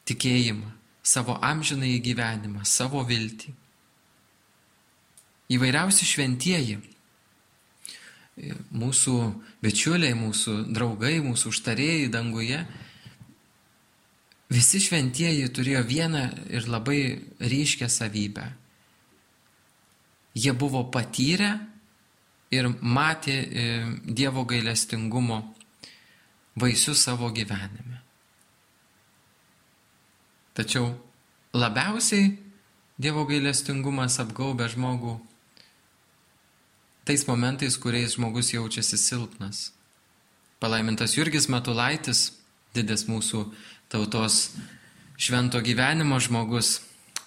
tikėjimą 0.06 0.81
savo 1.02 1.36
amžinai 1.42 1.98
gyvenimą, 2.02 2.64
savo 2.64 3.02
viltį. 3.06 3.52
Įvairiausi 5.52 6.06
šventieji, 6.08 6.78
mūsų 8.72 9.16
bičiuliai, 9.62 10.14
mūsų 10.16 10.54
draugai, 10.72 11.18
mūsų 11.24 11.52
užtarėjai 11.52 12.08
danguje, 12.12 12.62
visi 14.52 14.80
šventieji 14.80 15.50
turėjo 15.52 15.82
vieną 15.88 16.24
ir 16.52 16.68
labai 16.70 17.02
ryškę 17.40 17.88
savybę. 17.92 18.46
Jie 20.34 20.52
buvo 20.56 20.86
patyrę 20.88 21.58
ir 22.52 22.68
matė 22.80 23.34
e, 23.36 23.66
Dievo 24.04 24.46
gailestingumo 24.48 25.42
vaisius 26.56 27.04
savo 27.04 27.28
gyvenime. 27.32 28.01
Tačiau 30.52 30.92
labiausiai 31.56 32.38
Dievo 33.02 33.24
gailestingumas 33.26 34.18
apgaubia 34.22 34.68
žmogų 34.70 35.16
tais 37.08 37.24
momentais, 37.26 37.74
kuriais 37.80 38.14
žmogus 38.14 38.52
jaučiasi 38.52 38.98
silpnas. 39.00 39.72
Palaimintas 40.62 41.16
Jurgis 41.16 41.48
Matulaitis, 41.50 42.36
didis 42.76 43.08
mūsų 43.08 43.46
tautos 43.90 44.52
švento 45.18 45.58
gyvenimo 45.64 46.20
žmogus, 46.22 46.80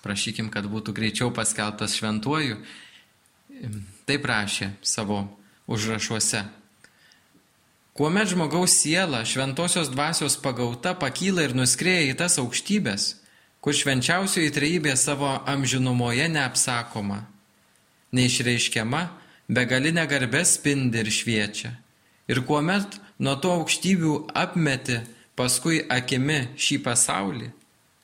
prašykim, 0.06 0.48
kad 0.54 0.70
būtų 0.72 0.96
greičiau 0.96 1.34
paskelbtas 1.36 1.98
šventuoju, 1.98 2.62
taip 4.08 4.30
rašė 4.30 4.72
savo 4.86 5.26
užrašuose. 5.68 6.46
Kuomet 7.96 8.28
žmogaus 8.28 8.74
siela 8.76 9.22
šventosios 9.26 9.88
dvasios 9.88 10.36
pagauta 10.44 10.92
pakyla 11.00 11.46
ir 11.48 11.54
nuskrėja 11.56 12.10
į 12.10 12.18
tas 12.20 12.34
aukštybės, 12.42 13.04
kur 13.64 13.72
švenčiausioji 13.72 14.52
trejybė 14.52 14.98
savo 15.00 15.30
amžinumoje 15.48 16.26
neapsakoma, 16.34 17.22
neišreiškiama, 18.12 19.06
begalinė 19.48 20.04
garbė 20.12 20.44
spindi 20.44 21.06
ir 21.06 21.08
šviečia. 21.08 21.72
Ir 22.28 22.44
kuomet 22.44 23.00
nuo 23.24 23.38
to 23.40 23.54
aukštybių 23.62 24.16
apmeti 24.44 25.00
paskui 25.40 25.80
akimi 25.88 26.50
šį 26.60 26.82
pasaulį, 26.84 27.48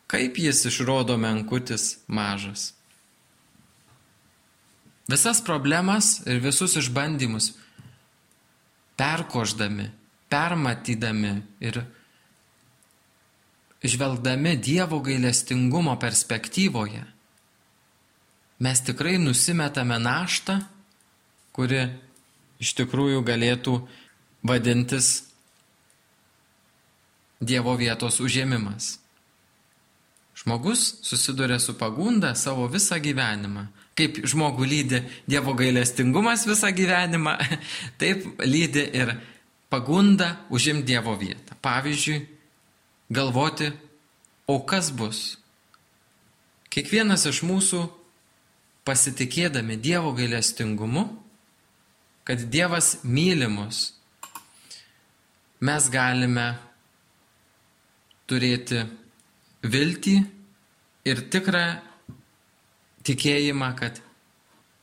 kaip 0.07 0.39
jis 0.39 0.69
išrodo 0.71 1.19
menkutis 1.19 1.97
mažas. 2.07 2.69
Visas 5.11 5.43
problemas 5.43 6.21
ir 6.23 6.39
visus 6.39 6.77
išbandymus 6.79 7.57
perkoždami, 9.01 9.89
permatydami 10.29 11.33
ir 11.59 11.81
žvelgdami 13.81 14.53
Dievo 14.61 15.01
gailestingumo 15.01 15.97
perspektyvoje, 15.97 17.01
mes 18.61 18.83
tikrai 18.85 19.17
nusimetame 19.17 19.97
naštą, 19.97 20.59
kuri 21.49 21.87
iš 22.61 22.75
tikrųjų 22.77 23.25
galėtų 23.25 23.79
vadintis 24.45 25.31
Dievo 27.41 27.73
vietos 27.73 28.21
užėmimas. 28.21 28.99
Žmogus 30.37 31.01
susiduria 31.01 31.57
su 31.57 31.73
pagunda 31.73 32.35
savo 32.37 32.67
visą 32.69 33.01
gyvenimą. 33.01 33.65
Kaip 33.97 34.21
žmogų 34.23 34.65
lydi 34.65 35.01
Dievo 35.29 35.53
gailestingumas 35.57 36.45
visą 36.47 36.71
gyvenimą, 36.75 37.35
taip 38.01 38.41
lydi 38.45 38.85
ir 38.97 39.15
pagunda 39.71 40.35
užimti 40.49 40.93
Dievo 40.93 41.15
vietą. 41.19 41.55
Pavyzdžiui, 41.61 42.21
galvoti, 43.11 43.71
o 44.47 44.59
kas 44.65 44.91
bus. 44.95 45.37
Kiekvienas 46.71 47.27
iš 47.27 47.43
mūsų 47.43 47.83
pasitikėdami 48.87 49.77
Dievo 49.79 50.13
gailestingumu, 50.15 51.05
kad 52.23 52.41
Dievas 52.51 53.01
mylimus, 53.03 53.91
mes 55.61 55.87
galime 55.93 56.47
turėti 58.29 58.85
viltį 59.67 60.15
ir 61.11 61.23
tikrą 61.33 61.65
tikėjimą, 63.07 63.73
kad 63.79 64.01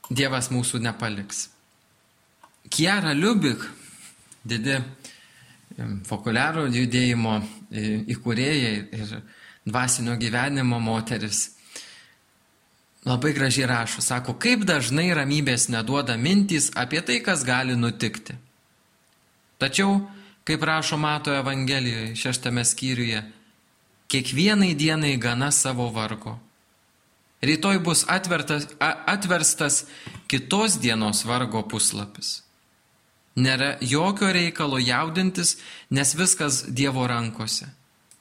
Dievas 0.09 0.49
mūsų 0.49 0.79
nepaliks. 0.81 1.47
Kiara 2.73 3.13
Liubik, 3.13 3.61
didi 4.41 4.79
fokuliaro 6.09 6.65
judėjimo 6.69 7.35
įkūrėjai 8.09 8.73
ir 8.97 9.13
dvasinio 9.69 10.15
gyvenimo 10.19 10.79
moteris, 10.81 11.51
labai 13.05 13.33
gražiai 13.37 13.69
rašo, 13.69 14.01
sako, 14.03 14.35
kaip 14.41 14.65
dažnai 14.67 15.11
ramybės 15.15 15.69
neduoda 15.69 16.17
mintys 16.17 16.71
apie 16.75 17.01
tai, 17.05 17.21
kas 17.23 17.45
gali 17.47 17.77
nutikti. 17.77 18.35
Tačiau, 19.61 20.01
kaip 20.47 20.63
rašo 20.65 20.97
Mato 20.97 21.33
Evangelijoje 21.35 22.15
šeštame 22.17 22.65
skyriuje, 22.65 23.23
kiekvienai 24.09 24.73
dienai 24.75 25.17
gana 25.21 25.51
savo 25.51 25.89
vargo. 25.93 26.39
Rytoj 27.41 27.79
bus 27.79 28.03
atvertas, 28.07 28.67
atverstas 28.79 29.85
kitos 30.27 30.75
dienos 30.81 31.23
vargo 31.23 31.63
puslapis. 31.63 32.41
Nėra 33.39 33.77
jokio 33.79 34.33
reikalo 34.35 34.79
jaudintis, 34.81 35.55
nes 35.89 36.15
viskas 36.19 36.65
Dievo 36.75 37.05
rankose. 37.07 37.69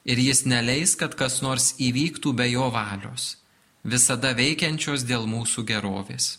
Ir 0.07 0.21
jis 0.23 0.45
neleis, 0.47 0.95
kad 0.97 1.17
kas 1.19 1.41
nors 1.43 1.73
įvyktų 1.83 2.33
be 2.39 2.47
jo 2.53 2.69
valios, 2.71 3.35
visada 3.83 4.31
veikiančios 4.39 5.03
dėl 5.09 5.27
mūsų 5.27 5.67
gerovės. 5.67 6.37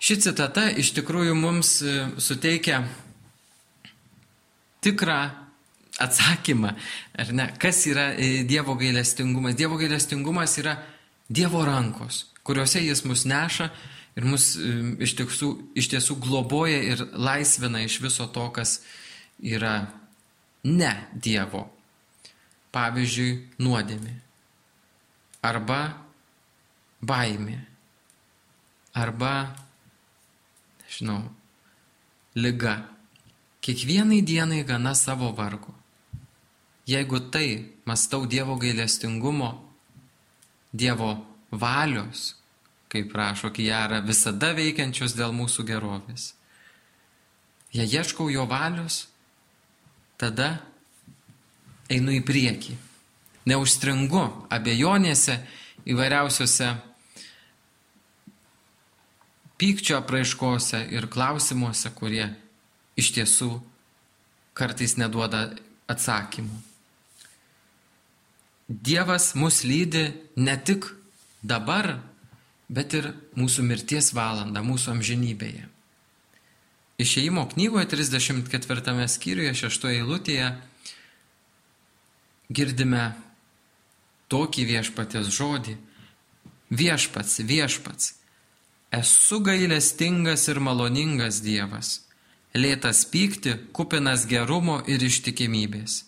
Ši 0.00 0.16
citata 0.24 0.68
iš 0.78 0.94
tikrųjų 0.96 1.34
mums 1.36 1.80
e, 1.82 1.94
suteikia 2.22 2.80
tikrą 4.80 5.18
atsakymą, 5.98 6.70
ar 7.18 7.32
ne, 7.34 7.48
kas 7.60 7.82
yra 7.90 8.12
e, 8.14 8.46
Dievo 8.48 8.78
gailestingumas. 8.78 9.58
Dievo 9.58 9.76
gailestingumas 9.76 10.54
yra 10.62 10.78
Dievo 11.28 11.64
rankos, 11.64 12.26
kuriuose 12.42 12.80
jis 12.80 13.04
mus 13.04 13.26
neša 13.28 13.68
ir 14.16 14.24
mus 14.24 14.54
iš 14.56 15.14
tiesų, 15.18 15.48
iš 15.76 15.90
tiesų 15.92 16.16
globoja 16.24 16.80
ir 16.82 17.04
laisvina 17.12 17.82
iš 17.84 18.00
viso 18.00 18.26
to, 18.32 18.48
kas 18.50 18.80
yra 19.38 19.90
ne 20.64 20.92
Dievo. 21.12 21.68
Pavyzdžiui, 22.72 23.60
nuodėmė. 23.64 24.14
Arba 25.44 25.80
baimė. 27.00 27.58
Arba, 28.98 29.54
nežinau, 30.82 31.22
lyga. 32.34 32.88
Kiekvienai 33.62 34.22
dienai 34.22 34.64
gana 34.64 34.94
savo 34.94 35.30
vargo. 35.36 35.74
Jeigu 36.88 37.20
tai 37.30 37.68
mastau 37.84 38.26
Dievo 38.26 38.56
gailestingumo, 38.56 39.67
Dievo 40.72 41.14
valios, 41.50 42.34
kaip 42.88 43.12
prašo 43.12 43.50
Kijara, 43.52 44.00
visada 44.04 44.52
veikiančios 44.56 45.14
dėl 45.16 45.32
mūsų 45.36 45.64
gerovės. 45.68 46.32
Jei 47.72 47.88
ieškau 47.88 48.28
jo 48.32 48.46
valios, 48.48 49.06
tada 50.20 50.58
einu 51.92 52.12
į 52.16 52.22
priekį. 52.24 52.76
Neužstringu 53.48 54.22
abejonėse 54.52 55.38
įvairiausiose 55.88 56.68
pykčio 59.58 59.98
apraiškose 59.98 60.84
ir 60.92 61.08
klausimuose, 61.12 61.92
kurie 61.96 62.28
iš 62.98 63.12
tiesų 63.16 63.50
kartais 64.58 64.96
neduoda 65.00 65.48
atsakymų. 65.88 66.67
Dievas 68.68 69.34
mus 69.34 69.64
lydi 69.64 70.12
ne 70.36 70.64
tik 70.64 70.84
dabar, 71.42 72.02
bet 72.68 72.92
ir 72.92 73.06
mūsų 73.32 73.64
mirties 73.64 74.12
valandą, 74.12 74.60
mūsų 74.60 74.92
amžinybėje. 74.92 75.64
Išėjimo 77.00 77.46
knygoje 77.54 77.86
34 77.88 79.06
skyriuje 79.08 79.54
6 79.56 79.86
eilutėje 79.88 80.50
girdime 82.52 83.14
tokį 84.28 84.66
viešpatės 84.74 85.30
žodį. 85.32 85.78
Viešpats, 86.68 87.38
viešpats, 87.48 88.10
esu 88.92 89.38
gailestingas 89.40 90.44
ir 90.52 90.60
maloningas 90.60 91.40
Dievas, 91.40 92.02
lėtas 92.52 93.06
pykti, 93.08 93.56
kupinas 93.72 94.26
gerumo 94.28 94.82
ir 94.84 95.00
ištikimybės 95.00 96.07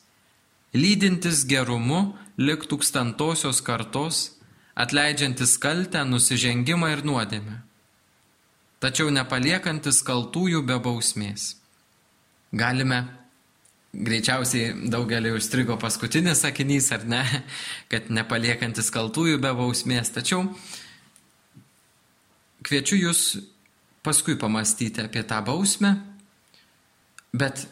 lydintis 0.76 1.44
gerumu 1.48 2.14
lik 2.40 2.66
tūkstantosios 2.70 3.60
kartos, 3.64 4.36
atleidžiantis 4.78 5.56
kaltę, 5.60 6.02
nusižengimą 6.08 6.92
ir 6.94 7.02
nuodėmę, 7.04 7.60
tačiau 8.80 9.10
nepaliekantis 9.12 10.00
kaltųjų 10.06 10.62
be 10.66 10.78
bausmės. 10.80 11.56
Galime, 12.56 13.02
greičiausiai 13.92 14.88
daugelį 14.90 15.34
užstrigo 15.36 15.76
paskutinis 15.80 16.44
sakinys, 16.44 16.90
ar 16.94 17.04
ne, 17.06 17.22
kad 17.90 18.08
nepaliekantis 18.10 18.90
kaltųjų 18.94 19.40
be 19.42 19.52
bausmės, 19.58 20.12
tačiau 20.14 20.46
kviečiu 22.66 22.98
jūs 23.00 23.24
paskui 24.06 24.38
pamastyti 24.40 25.04
apie 25.04 25.22
tą 25.28 25.42
bausmę, 25.44 25.94
bet 27.36 27.66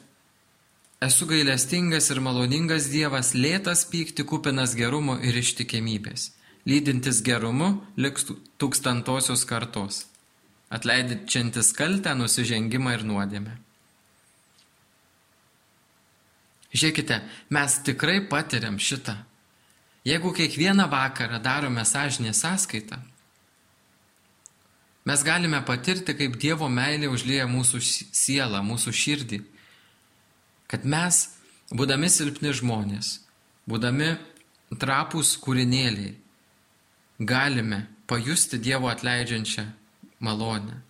Esu 0.99 1.29
gailestingas 1.31 2.09
ir 2.11 2.19
maloningas 2.19 2.89
Dievas, 2.91 3.31
lėtas 3.35 3.85
pykti, 3.87 4.25
kupinas 4.27 4.73
gerumo 4.75 5.15
ir 5.23 5.37
ištikimybės, 5.39 6.33
lydintis 6.67 7.21
gerumu 7.23 7.69
liks 7.95 8.27
tūkstantosios 8.59 9.45
kartos, 9.47 10.01
atleidžiantis 10.75 11.71
kaltę, 11.79 12.17
nusižengimą 12.19 12.97
ir 12.97 13.05
nuodėmę. 13.07 13.55
Žiūrėkite, 16.75 17.21
mes 17.55 17.77
tikrai 17.87 18.19
patiriam 18.29 18.81
šitą. 18.83 19.15
Jeigu 20.05 20.33
kiekvieną 20.35 20.89
vakarą 20.91 21.39
darome 21.39 21.85
sąžinę 21.87 22.35
sąskaitą, 22.35 22.99
mes 25.07 25.23
galime 25.23 25.63
patirti, 25.63 26.17
kaip 26.19 26.35
Dievo 26.43 26.67
meilė 26.69 27.07
užlieja 27.07 27.47
mūsų 27.47 27.81
sielą, 27.87 28.65
mūsų 28.67 28.93
širdį. 29.05 29.41
Kad 30.69 30.85
mes, 30.85 31.23
būdami 31.73 32.11
silpni 32.13 32.53
žmonės, 32.53 33.19
būdami 33.69 34.13
trapus 34.77 35.37
kūrinėliai, 35.41 36.13
galime 37.19 37.87
pajusti 38.09 38.61
Dievo 38.61 38.91
atleidžiančią 38.93 39.65
malonę. 40.21 40.83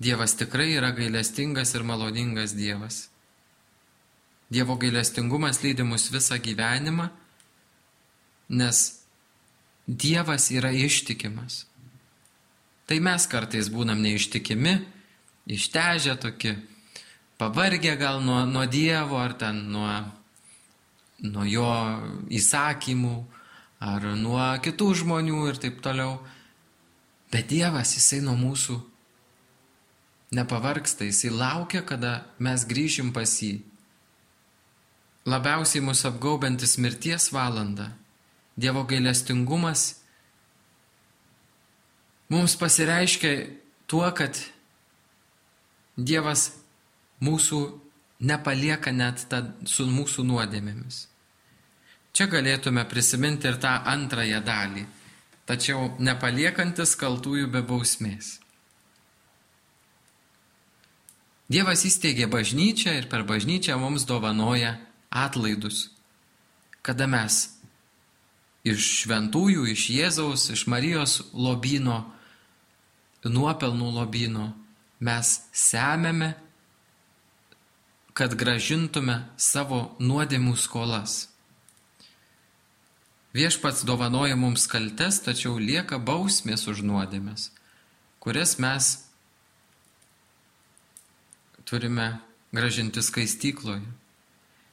Dievas 0.00 0.34
tikrai 0.36 0.72
yra 0.74 0.90
gailestingas 0.96 1.74
ir 1.74 1.84
maloningas 1.86 2.56
Dievas. 2.56 3.08
Dievo 4.50 4.76
gailestingumas 4.76 5.62
lydi 5.62 5.84
mus 5.86 6.10
visą 6.12 6.36
gyvenimą, 6.42 7.08
nes 8.48 8.80
Dievas 9.86 10.50
yra 10.50 10.72
ištikimas. 10.72 11.64
Tai 12.84 12.98
mes 13.00 13.26
kartais 13.28 13.70
būnam 13.72 14.02
neištikimi, 14.04 14.74
ištežę 15.48 16.16
tokie, 16.20 16.56
pavargę 17.38 17.96
gal 17.96 18.22
nuo, 18.22 18.44
nuo 18.46 18.66
Dievo 18.66 19.18
ar 19.18 19.34
ten 19.38 19.64
nuo, 19.72 19.90
nuo 21.24 21.44
jo 21.48 21.68
įsakymų, 22.30 23.14
ar 23.84 24.06
nuo 24.18 24.46
kitų 24.64 24.90
žmonių 25.02 25.44
ir 25.50 25.60
taip 25.62 25.82
toliau. 25.84 26.18
Bet 27.32 27.48
Dievas, 27.50 27.96
jisai 27.96 28.20
nuo 28.22 28.36
mūsų 28.38 28.78
nepavarksta, 30.34 31.06
jisai 31.08 31.32
laukia, 31.34 31.82
kada 31.82 32.24
mes 32.38 32.66
grįšim 32.68 33.12
pas 33.14 33.30
jį. 33.42 33.58
Labiausiai 35.26 35.82
mus 35.82 36.04
apgaubantis 36.04 36.76
mirties 36.78 37.30
valanda, 37.32 37.90
Dievo 38.54 38.84
gailestingumas 38.86 39.96
mums 42.30 42.54
pasireiškia 42.56 43.32
tuo, 43.90 44.06
kad 44.14 44.38
Dievas 45.96 46.63
mūsų 47.22 47.60
nepalieka 48.24 48.92
net 48.92 49.26
ta, 49.30 49.42
su 49.68 49.86
mūsų 49.86 50.24
nuodėmėmis. 50.26 51.06
Čia 52.14 52.28
galėtume 52.30 52.84
prisiminti 52.86 53.48
ir 53.50 53.58
tą 53.62 53.72
antrąją 53.90 54.40
dalį, 54.46 54.84
tačiau 55.48 55.90
nepaliekantis 55.98 56.94
kaltųjų 56.98 57.50
be 57.50 57.62
bausmės. 57.66 58.38
Dievas 61.50 61.82
įsteigė 61.84 62.28
bažnyčią 62.30 62.94
ir 63.00 63.10
per 63.10 63.26
bažnyčią 63.28 63.76
mums 63.78 64.06
dovanoja 64.08 64.78
atlaidus, 65.10 65.90
kada 66.82 67.06
mes 67.10 67.50
iš 68.64 68.86
šventųjų, 69.02 69.66
iš 69.74 69.90
Jėzaus, 69.92 70.48
iš 70.54 70.64
Marijos 70.72 71.18
lobino, 71.36 71.98
nuopelnų 73.28 73.90
lobino 73.98 74.48
mes 75.04 75.34
semėme, 75.52 76.32
kad 78.14 78.34
gražintume 78.38 79.24
savo 79.36 79.96
nuodėmų 79.98 80.54
skolas. 80.58 81.28
Viešpats 83.34 83.82
dovanoja 83.82 84.36
mums 84.38 84.68
kaltes, 84.70 85.18
tačiau 85.24 85.58
lieka 85.58 85.98
bausmės 85.98 86.68
už 86.70 86.84
nuodėmės, 86.86 87.48
kurias 88.22 88.54
mes 88.62 88.92
turime 91.66 92.20
gražinti 92.54 93.02
skaistykloje. 93.02 93.82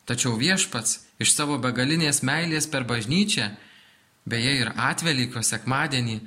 Tačiau 0.05 0.35
viešpats 0.37 0.99
iš 1.23 1.33
savo 1.33 1.57
begalinės 1.61 2.21
meilės 2.25 2.67
per 2.69 2.85
bažnyčią, 2.85 3.49
beje 4.29 4.53
ir 4.61 4.71
atvelykio 4.75 5.41
sekmadienį, 5.41 6.19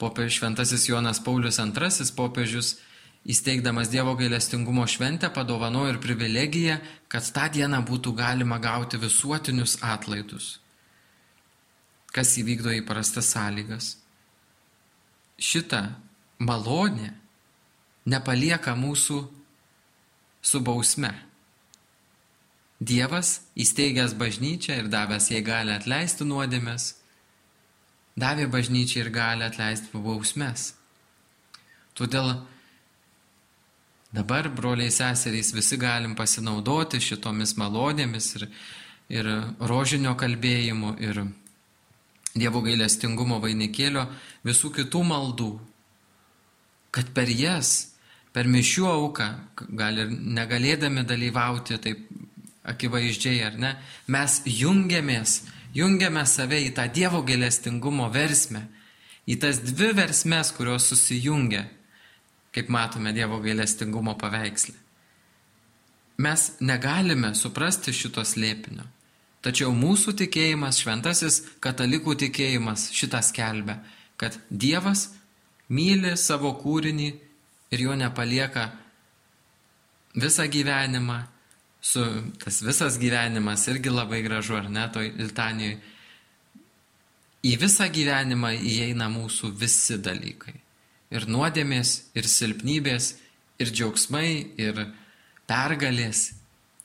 popiežius 0.00 0.40
šventasis 0.40 0.88
Jonas 0.88 1.20
Paulius 1.24 1.60
II 1.60 2.12
popiežius, 2.16 2.76
įsteigdamas 3.28 3.90
Dievo 3.92 4.14
gailestingumo 4.16 4.86
šventę, 4.88 5.28
padovanojo 5.34 5.92
ir 5.92 6.00
privilegiją, 6.00 6.80
kad 7.08 7.26
tą 7.34 7.50
dieną 7.52 7.82
būtų 7.84 8.14
galima 8.16 8.58
gauti 8.62 9.00
visuotinius 9.00 9.80
atlaidus 9.84 10.60
kas 12.14 12.34
įvykdo 12.40 12.72
įprastas 12.80 13.30
sąlygas. 13.34 13.94
Šita 15.40 15.82
malonė 16.42 17.12
nepalieka 18.10 18.74
mūsų 18.76 19.18
su 20.42 20.60
bausme. 20.64 21.12
Dievas, 22.80 23.42
įsteigęs 23.60 24.14
bažnyčią 24.16 24.78
ir 24.80 24.88
davęs 24.92 25.28
jai 25.30 25.42
gali 25.44 25.74
atleisti 25.74 26.24
nuodėmės, 26.24 26.94
davė 28.16 28.46
bažnyčiai 28.52 29.04
ir 29.04 29.10
gali 29.12 29.44
atleisti 29.44 30.00
bausmes. 30.00 30.72
Todėl 31.94 32.32
dabar, 34.12 34.48
broliai 34.48 34.90
seserys, 34.90 35.52
visi 35.54 35.78
galim 35.78 36.16
pasinaudoti 36.18 37.00
šitomis 37.02 37.54
malonėmis 37.60 38.30
ir, 38.38 38.46
ir 39.12 39.30
rožinio 39.60 40.16
kalbėjimu 40.18 40.96
ir 41.02 41.24
Dievo 42.30 42.60
gailestingumo 42.62 43.40
vainikėlio, 43.42 44.04
visų 44.46 44.68
kitų 44.76 45.00
maldų, 45.02 45.48
kad 46.94 47.08
per 47.10 47.26
jas, 47.26 47.90
per 48.30 48.46
mišių 48.46 48.84
auką, 48.86 49.26
gal 49.74 49.98
ir 49.98 50.12
negalėdami 50.14 51.02
dalyvauti 51.10 51.80
taip 51.82 52.04
akivaizdžiai 52.70 53.40
ar 53.48 53.58
ne, 53.58 53.72
mes 54.06 54.36
jungiamės, 54.46 55.40
jungiame 55.74 56.22
save 56.22 56.60
į 56.68 56.70
tą 56.76 56.86
Dievo 56.94 57.24
gailestingumo 57.26 58.06
versmę, 58.14 58.62
į 59.26 59.40
tas 59.42 59.58
dvi 59.66 59.90
versmes, 59.98 60.54
kurios 60.54 60.86
susijungia, 60.90 61.66
kaip 62.54 62.70
matome 62.72 63.12
Dievo 63.16 63.40
gailestingumo 63.42 64.16
paveikslė. 64.18 64.76
Mes 66.20 66.46
negalime 66.60 67.32
suprasti 67.34 67.94
šito 67.96 68.24
slėpinio. 68.26 68.84
Tačiau 69.40 69.72
mūsų 69.72 70.12
tikėjimas, 70.20 70.82
šventasis 70.82 71.40
katalikų 71.64 72.18
tikėjimas 72.26 72.90
šitą 72.92 73.22
skelbia, 73.24 73.78
kad 74.20 74.36
Dievas 74.50 75.06
myli 75.72 76.12
savo 76.20 76.52
kūrinį 76.60 77.08
ir 77.72 77.84
jo 77.86 77.96
nepalieka 77.96 78.66
visą 80.20 80.44
gyvenimą, 80.50 81.22
su 81.80 82.04
tas 82.42 82.60
visas 82.66 82.98
gyvenimas 83.00 83.64
irgi 83.72 83.88
labai 83.88 84.20
gražu, 84.26 84.58
ar 84.58 84.68
ne, 84.68 84.84
toj 84.92 85.08
Iltanijoje. 85.24 85.78
Į 87.40 87.54
visą 87.62 87.86
gyvenimą 87.88 88.52
įeina 88.60 89.08
mūsų 89.08 89.54
visi 89.56 89.96
dalykai. 89.96 90.58
Ir 91.10 91.26
nuodėmės, 91.26 92.12
ir 92.14 92.28
silpnybės, 92.30 93.14
ir 93.60 93.72
džiaugsmai, 93.74 94.30
ir 94.62 94.84
pergalės, 95.50 96.28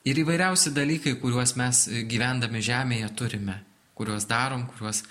Ir 0.05 0.19
įvairiausi 0.21 0.69
dalykai, 0.69 1.15
kuriuos 1.17 1.55
mes 1.57 1.79
gyvendami 2.05 2.59
žemėje 2.61 3.07
turime, 3.17 3.55
kuriuos 3.97 4.27
darom, 4.29 4.67
kuriuos, 4.69 5.01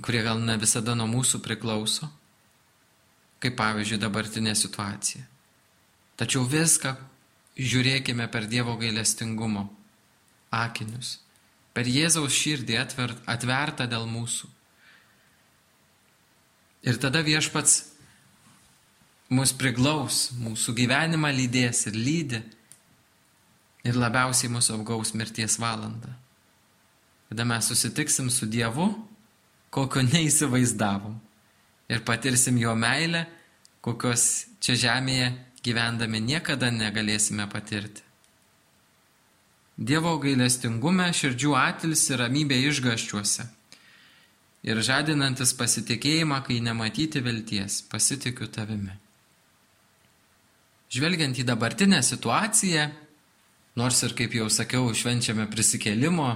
kurie 0.00 0.22
gal 0.24 0.40
ne 0.40 0.56
visada 0.60 0.94
nuo 0.96 1.04
mūsų 1.10 1.42
priklauso, 1.44 2.08
kaip 3.44 3.58
pavyzdžiui 3.60 4.00
dabartinė 4.00 4.54
situacija. 4.56 5.20
Tačiau 6.16 6.46
viską 6.48 6.94
žiūrėkime 7.60 8.24
per 8.32 8.48
Dievo 8.48 8.78
gailestingumo 8.80 9.66
akinius, 10.48 11.18
per 11.76 11.84
Jėzaus 11.84 12.32
širdį 12.32 12.80
atvert, 12.80 13.20
atvertą 13.28 13.84
dėl 13.84 14.08
mūsų. 14.08 14.48
Ir 16.88 16.96
tada 16.96 17.20
viešpats 17.20 17.82
mus 19.30 19.52
priglaus, 19.54 20.30
mūsų 20.42 20.74
gyvenimą 20.82 21.30
lydės 21.34 21.86
ir 21.90 21.96
lydi 21.96 22.40
ir 23.86 23.96
labiausiai 23.96 24.50
mūsų 24.52 24.80
apgaus 24.80 25.14
mirties 25.14 25.56
valanda. 25.62 26.12
Kada 27.30 27.46
mes 27.46 27.68
susitiksim 27.70 28.30
su 28.30 28.48
Dievu, 28.50 28.90
kokio 29.70 30.02
neįsivaizdavom. 30.02 31.14
Ir 31.90 32.02
patirsim 32.06 32.58
jo 32.58 32.74
meilę, 32.78 33.24
kokios 33.82 34.46
čia 34.62 34.76
žemėje 34.78 35.30
gyvendami 35.64 36.20
niekada 36.22 36.70
negalėsime 36.74 37.46
patirti. 37.50 38.02
Dievo 39.80 40.12
gailestingume 40.20 41.06
širdžių 41.16 41.54
atils 41.56 42.02
ir 42.10 42.20
ramybė 42.20 42.58
išgaščiuose. 42.68 43.46
Ir 44.68 44.82
žadinantis 44.84 45.54
pasitikėjimą, 45.56 46.42
kai 46.44 46.58
nematyti 46.60 47.22
vilties, 47.24 47.80
pasitikiu 47.88 48.50
tavimi. 48.52 48.92
Žvelgiant 50.90 51.38
į 51.38 51.46
dabartinę 51.46 52.00
situaciją, 52.02 52.88
Nors 53.78 54.02
ir, 54.02 54.14
kaip 54.18 54.34
jau 54.34 54.48
sakiau, 54.50 54.88
švenčiame 54.94 55.46
prisikėlimo 55.50 56.30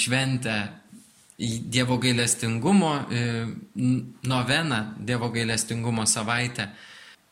šventę 0.00 0.56
į 1.42 1.50
Dievo 1.72 1.98
gailestingumo 2.00 2.92
noveną, 4.32 4.80
Dievo 4.98 5.28
gailestingumo 5.34 6.06
savaitę. 6.08 6.70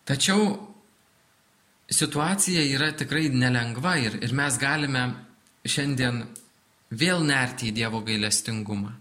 Tačiau 0.05 0.51
situacija 1.91 2.65
yra 2.77 2.91
tikrai 2.93 3.31
nelengva 3.33 3.97
ir, 4.03 4.19
ir 4.21 4.35
mes 4.37 4.59
galime 4.61 5.07
šiandien 5.65 6.23
vėl 6.93 7.25
nerti 7.25 7.71
į 7.71 7.77
Dievo 7.81 8.03
gailestingumą. 8.05 8.93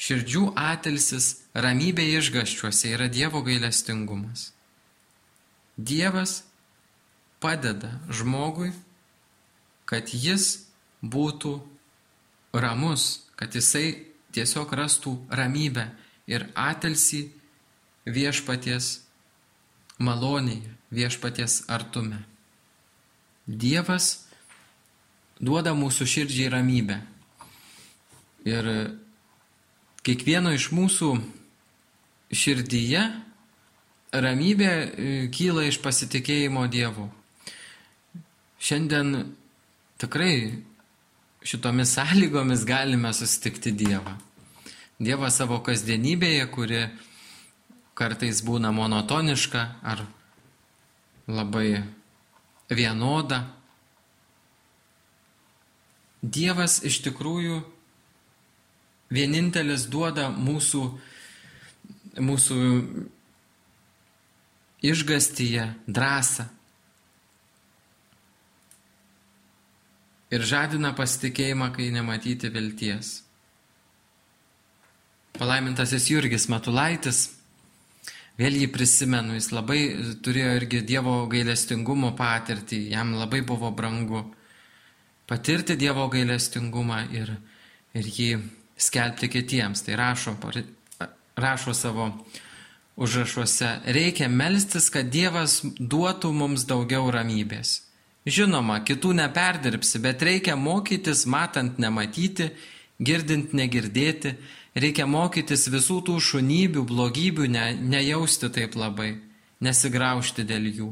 Širdžių 0.00 0.46
atilsis 0.56 1.34
ramybė 1.52 2.06
išgaščiuose 2.16 2.96
yra 2.96 3.10
Dievo 3.12 3.44
gailestingumas. 3.44 4.48
Dievas 5.76 6.42
padeda 7.40 7.92
žmogui, 8.12 8.72
kad 9.88 10.12
jis 10.12 10.66
būtų 11.02 11.56
ramus, 12.52 13.26
kad 13.36 13.54
jisai 13.54 14.06
tiesiog 14.34 14.72
rastų 14.76 15.16
ramybę 15.30 15.88
ir 16.30 16.46
atilsį 16.54 17.24
viešpaties 18.06 19.00
malonėje, 20.00 20.74
viešpaties 20.90 21.64
artume. 21.70 22.22
Dievas 23.46 24.26
duoda 25.40 25.74
mūsų 25.74 26.06
širdžiai 26.06 26.52
ramybę. 26.52 27.00
Ir 28.46 28.68
kiekvieno 30.06 30.52
iš 30.56 30.70
mūsų 30.72 31.10
širdyje 32.30 33.02
ramybė 34.12 34.70
e, 34.70 35.12
kyla 35.32 35.66
iš 35.68 35.78
pasitikėjimo 35.82 36.66
Dievu. 36.70 37.06
Šiandien 38.60 39.30
tikrai 40.00 40.34
šitomis 41.46 41.94
sąlygomis 41.96 42.66
galime 42.68 43.12
susitikti 43.14 43.72
Dievą. 43.72 44.16
Dievą 45.00 45.30
savo 45.32 45.60
kasdienybėje, 45.64 46.44
kuri 46.52 46.82
kartais 47.96 48.42
būna 48.44 48.68
monotoniška 48.72 49.62
ar 49.80 50.02
labai 51.30 51.80
vienoda. 52.68 53.46
Dievas 56.20 56.82
iš 56.84 56.98
tikrųjų 57.06 57.62
vienintelis 59.08 59.86
duoda 59.88 60.28
mūsų, 60.34 60.82
mūsų 62.20 62.58
išgastyje 64.82 65.66
drąsą 65.86 66.46
ir 70.30 70.46
žadina 70.46 70.92
pasitikėjimą, 70.96 71.72
kai 71.74 71.90
nematyti 71.94 72.50
vilties. 72.54 73.20
Palaimintasis 75.38 76.08
Jurgis 76.10 76.48
Matulaitis, 76.52 77.20
vėl 78.38 78.58
jį 78.60 78.68
prisimenu, 78.72 79.36
jis 79.38 79.50
labai 79.54 79.80
turėjo 80.24 80.52
irgi 80.58 80.82
Dievo 80.86 81.16
gailestingumo 81.30 82.12
patirtį, 82.18 82.82
jam 82.94 83.14
labai 83.18 83.42
buvo 83.46 83.72
brangu 83.74 84.24
patirti 85.30 85.76
Dievo 85.78 86.08
gailestingumą 86.12 87.04
ir, 87.14 87.34
ir 87.94 88.06
jį 88.06 88.30
skelbti 88.80 89.30
kitiems. 89.30 89.84
Tai 89.86 89.98
rašo, 90.00 90.36
rašo 91.38 91.74
savo 91.74 92.10
užrašuose, 92.96 93.80
reikia 93.84 94.28
melstis, 94.28 94.90
kad 94.90 95.10
Dievas 95.12 95.60
duotų 95.78 96.32
mums 96.34 96.66
daugiau 96.68 97.10
ramybės. 97.12 97.80
Žinoma, 98.28 98.82
kitų 98.84 99.14
neperdirbsi, 99.16 100.00
bet 100.04 100.22
reikia 100.22 100.56
mokytis 100.56 101.24
matant 101.26 101.78
nematyti, 101.80 102.50
girdint 103.00 103.54
negirdėti, 103.56 104.34
reikia 104.76 105.06
mokytis 105.08 105.68
visų 105.72 106.00
tų 106.08 106.18
šunybių, 106.20 106.84
blogybių 106.88 107.48
ne, 107.48 107.64
nejausti 107.80 108.50
taip 108.52 108.76
labai, 108.76 109.14
nesigraužti 109.64 110.44
dėl 110.44 110.68
jų. 110.68 110.90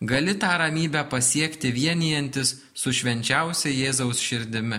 Gali 0.00 0.34
tą 0.40 0.52
ramybę 0.60 1.02
pasiekti 1.12 1.72
vienijantis 1.76 2.54
su 2.72 2.92
švenčiausia 2.92 3.72
Jėzaus 3.72 4.20
širdimi, 4.20 4.78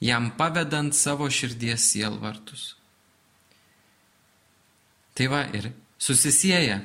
jam 0.00 0.30
pavedant 0.36 0.96
savo 0.96 1.28
širdies 1.28 1.90
sielvartus. 1.92 2.81
Tai 5.14 5.26
va 5.28 5.44
ir 5.52 5.72
susisieja 5.98 6.82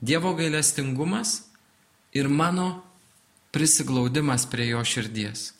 Dievo 0.00 0.34
gailestingumas 0.38 1.48
ir 2.14 2.28
mano 2.28 2.84
prisiglaudimas 3.50 4.46
prie 4.46 4.68
jo 4.70 4.82
širdies. 4.86 5.52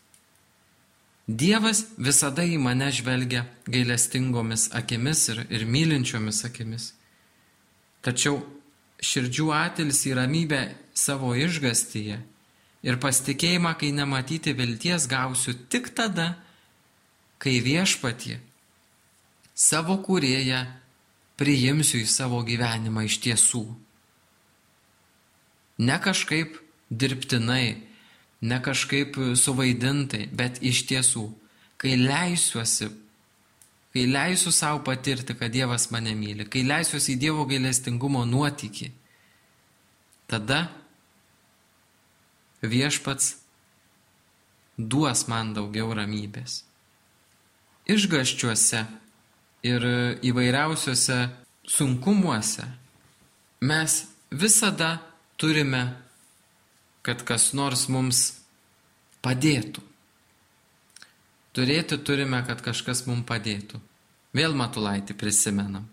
Dievas 1.28 1.82
visada 1.98 2.44
į 2.46 2.56
mane 2.62 2.88
žvelgia 2.94 3.42
gailestingomis 3.66 4.70
akimis 4.78 5.26
ir, 5.32 5.42
ir 5.50 5.66
mylinčiomis 5.66 6.44
akimis. 6.46 6.92
Tačiau 8.00 8.38
širdžių 9.02 9.50
atilis 9.52 10.04
į 10.08 10.14
ramybę 10.16 10.62
savo 10.96 11.34
išgastyje 11.36 12.20
ir 12.86 13.00
pasitikėjimą, 13.02 13.74
kai 13.74 13.90
nematyti 13.92 14.54
vilties 14.56 15.08
gausiu 15.10 15.56
tik 15.68 15.90
tada, 15.98 16.36
kai 17.42 17.58
viešpatie 17.60 18.38
savo 19.58 19.98
kūrėją 20.06 20.62
priimsiu 21.38 22.02
į 22.02 22.08
savo 22.10 22.40
gyvenimą 22.46 23.04
iš 23.06 23.18
tiesų. 23.24 23.64
Ne 25.78 25.98
kažkaip 26.02 26.56
dirbtinai, 26.90 27.78
ne 28.42 28.58
kažkaip 28.62 29.16
suvaidintai, 29.38 30.26
bet 30.34 30.58
iš 30.62 30.82
tiesų, 30.90 31.28
kai 31.78 31.94
leisiuosi, 32.00 32.90
kai 33.94 34.06
leisiu 34.10 34.52
savo 34.54 34.82
patirti, 34.86 35.36
kad 35.38 35.54
Dievas 35.54 35.88
mane 35.94 36.14
myli, 36.18 36.48
kai 36.50 36.64
leisiuosi 36.66 37.14
į 37.14 37.20
Dievo 37.22 37.46
gailestingumo 37.50 38.24
nuotykį, 38.26 38.90
tada 40.28 40.66
viešpats 42.62 43.36
duos 44.78 45.26
man 45.30 45.54
daugiau 45.54 45.94
ramybės. 45.94 46.64
Išgaščiuose 47.88 48.82
ir 49.66 49.84
įvairiausiuose 50.24 51.18
sunkumuose 51.68 52.66
mes 53.60 54.02
visada 54.30 54.98
turime 55.36 55.86
kad 57.08 57.22
kas 57.24 57.52
nors 57.56 57.86
mums 57.88 58.18
padėtų. 59.24 59.80
Turėti 61.56 61.96
turime, 62.04 62.42
kad 62.44 62.60
kažkas 62.60 63.06
mums 63.08 63.24
padėtų. 63.28 63.80
Vėl 64.36 64.52
matulaitį 64.52 65.16
prisimenam. 65.16 65.86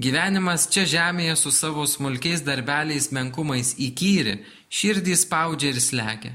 Gyvenimas 0.00 0.64
čia 0.72 0.82
žemėje 0.90 1.36
su 1.38 1.52
savo 1.54 1.84
smulkiais 1.86 2.42
darbeliais 2.42 3.10
menkumais 3.14 3.76
įkyri, 3.78 4.40
širdį 4.72 5.14
spaudžia 5.22 5.70
ir 5.70 5.80
slegia. 5.84 6.34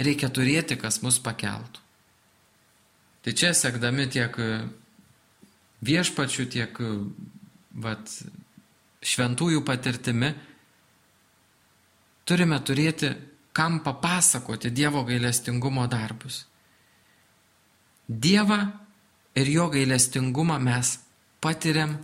Reikia 0.00 0.30
turėti, 0.32 0.78
kas 0.80 1.02
mus 1.04 1.20
pakeltų. 1.20 1.84
Tai 3.20 3.36
čia 3.36 3.52
sekdami 3.52 4.08
tiek 4.08 4.32
viešpačių, 5.86 6.46
tiek 6.52 6.78
vat, 7.80 8.12
šventųjų 9.00 9.62
patirtimi, 9.64 10.34
turime 12.28 12.60
turėti 12.60 13.14
kam 13.52 13.80
papasakoti 13.84 14.70
Dievo 14.70 15.02
gailestingumo 15.04 15.86
darbus. 15.90 16.44
Dievą 18.08 18.60
ir 19.34 19.48
jo 19.48 19.68
gailestingumą 19.70 20.58
mes 20.58 20.98
patiriam 21.40 21.96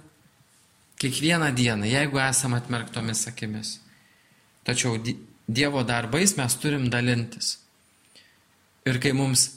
kiekvieną 0.99 1.53
dieną, 1.55 1.85
jeigu 1.85 2.19
esame 2.19 2.57
atmerktomis 2.57 3.27
akimis. 3.29 3.81
Tačiau 4.65 4.99
Dievo 5.49 5.83
darbais 5.85 6.37
mes 6.37 6.57
turim 6.59 6.89
dalintis. 6.91 7.59
Ir 8.87 8.99
kai 8.99 9.12
mums 9.12 9.51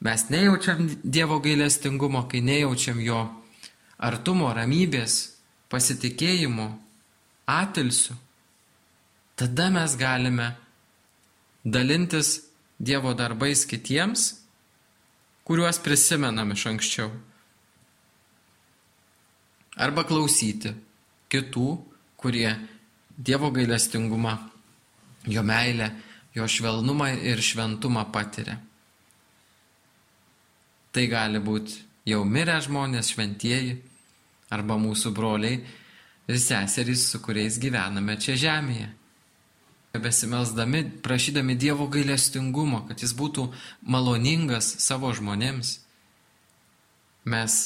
mes 0.00 0.26
nejaučiam 0.30 0.88
Dievo 1.04 1.40
gailestingumo, 1.40 2.26
kai 2.28 2.40
nejaučiam 2.40 3.00
jo 3.00 3.39
artumo, 4.00 4.48
ramybės, 4.56 5.36
pasitikėjimo, 5.70 6.68
atilsių, 7.50 8.16
tada 9.38 9.68
mes 9.72 9.96
galime 10.00 10.54
dalintis 11.64 12.38
Dievo 12.80 13.12
darbais 13.12 13.66
kitiems, 13.68 14.22
kuriuos 15.44 15.76
prisimenam 15.84 16.54
iš 16.54 16.62
anksčiau. 16.70 17.10
Arba 19.76 20.06
klausyti 20.08 20.72
kitų, 21.28 21.66
kurie 22.16 22.54
Dievo 23.20 23.50
gailestingumą, 23.52 24.32
jo 25.28 25.44
meilę, 25.44 25.90
jo 26.32 26.48
švelnumą 26.48 27.10
ir 27.20 27.44
šventumą 27.44 28.06
patiria. 28.14 28.56
Tai 30.90 31.04
gali 31.12 31.44
būti 31.44 31.82
jau 32.08 32.24
mirę 32.24 32.56
žmonės, 32.64 33.12
šventieji, 33.12 33.76
arba 34.50 34.78
mūsų 34.80 35.12
broliai 35.14 35.60
ir 36.30 36.40
seserys, 36.40 37.08
su 37.10 37.20
kuriais 37.22 37.58
gyvename 37.62 38.18
čia 38.20 38.38
žemėje 38.38 38.90
besimelsdami, 39.98 40.90
prašydami 41.02 41.54
Dievo 41.54 41.88
gailestingumo, 41.90 42.84
kad 42.88 43.02
jis 43.02 43.14
būtų 43.16 43.48
maloningas 43.82 44.76
savo 44.78 45.10
žmonėms, 45.16 45.80
mes 47.26 47.56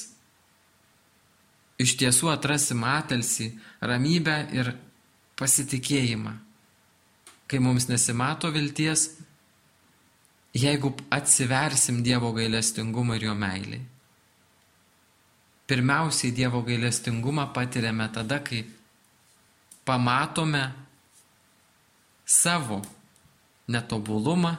iš 1.80 1.96
tiesų 2.00 2.32
atrasim 2.32 2.84
atelsi, 2.88 3.52
ramybę 3.80 4.38
ir 4.56 4.72
pasitikėjimą. 5.36 6.32
Kai 7.44 7.60
mums 7.60 7.90
nesimato 7.90 8.48
vilties, 8.54 9.10
jeigu 10.56 10.94
atsiversim 11.12 12.00
Dievo 12.06 12.32
gailestingumą 12.32 13.18
ir 13.18 13.28
jo 13.28 13.34
meilį. 13.36 13.82
Pirmiausiai 15.66 16.32
Dievo 16.36 16.60
gailestingumą 16.62 17.46
patiriame 17.56 18.08
tada, 18.12 18.38
kai 18.44 18.64
pamatome 19.84 20.64
savo 22.26 22.82
netobulumą, 23.68 24.56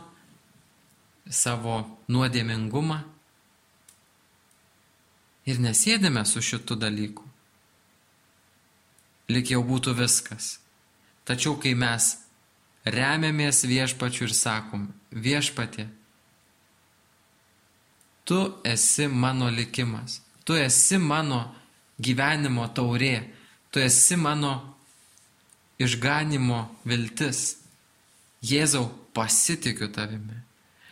savo 1.29 1.77
nuodėmingumą 2.09 2.99
ir 5.45 5.61
nesėdėme 5.61 6.25
su 6.25 6.41
šitu 6.41 6.77
dalyku. 6.77 7.25
Lik 9.29 9.49
jau 9.53 9.61
būtų 9.65 9.95
viskas. 9.97 10.59
Tačiau 11.25 11.57
kai 11.57 11.73
mes 11.73 12.11
remiamės 12.85 13.63
viešpačiu 13.65 14.27
ir 14.27 14.33
sakom, 14.37 14.91
viešpatė, 15.09 15.87
tu 18.25 18.37
esi 18.65 19.07
mano 19.09 19.49
likimas, 19.49 20.19
tu 20.45 20.55
esi 20.57 20.99
mano 21.01 21.41
gyvenimo 22.01 22.67
taurė, 22.75 23.23
tu 23.71 23.81
esi 23.81 24.17
mano 24.19 24.53
išganimo 25.81 26.61
viltis. 26.85 27.57
Jėzau, 28.45 28.85
pasitikiu 29.15 29.89
tavimi. 29.89 30.37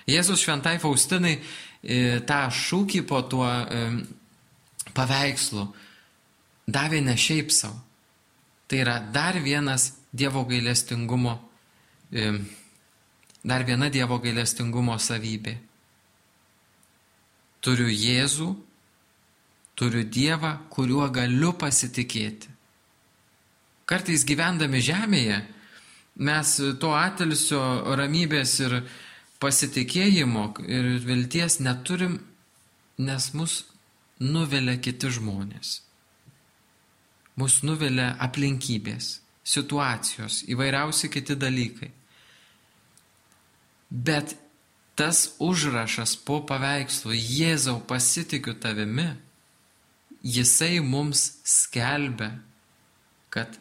Jėzus 0.09 0.41
šventai 0.41 0.79
Faustinai 0.81 1.35
e, 1.37 2.19
tą 2.25 2.47
šūkį 2.49 3.03
po 3.07 3.21
tuo 3.29 3.45
e, 3.45 3.83
paveikslu 4.97 5.67
davė 6.65 7.03
ne 7.05 7.13
šiaip 7.19 7.53
savo. 7.53 7.77
Tai 8.67 8.79
yra 8.81 8.97
dar 9.13 9.37
vienas 9.43 9.91
Dievo 10.13 10.43
gailestingumo 10.45 11.37
dar 13.43 13.63
viena 13.67 13.89
Dievo 13.91 14.19
gailestingumo 14.23 14.95
savybė. 14.99 15.57
Turiu 17.63 17.89
Jėzų, 17.91 18.49
turiu 19.75 20.03
Dievą, 20.05 20.57
kuriuo 20.69 21.07
galiu 21.13 21.53
pasitikėti. 21.57 22.51
Kartais 23.89 24.23
gyvendami 24.25 24.79
žemėje 24.81 25.41
mes 26.23 26.51
to 26.79 26.93
atilsio 26.95 27.61
ramybės 27.97 28.59
ir 28.63 28.77
pasitikėjimo 29.43 30.45
ir 30.69 30.93
vilties 31.03 31.59
neturim, 31.59 32.19
nes 32.97 33.33
mus 33.33 33.63
nuvelia 34.21 34.77
kiti 34.79 35.09
žmonės. 35.11 35.81
Mus 37.35 37.59
nuvelia 37.65 38.13
aplinkybės, 38.21 39.17
situacijos, 39.43 40.43
įvairiausi 40.53 41.09
kiti 41.11 41.35
dalykai. 41.35 41.89
Bet 43.89 44.37
tas 44.95 45.33
užrašas 45.41 46.15
po 46.25 46.39
paveikslu 46.47 47.17
Jėzau 47.17 47.81
pasitikiu 47.89 48.53
tavimi, 48.61 49.09
jisai 50.23 50.79
mums 50.79 51.39
skelbia, 51.43 52.31
kad 53.29 53.57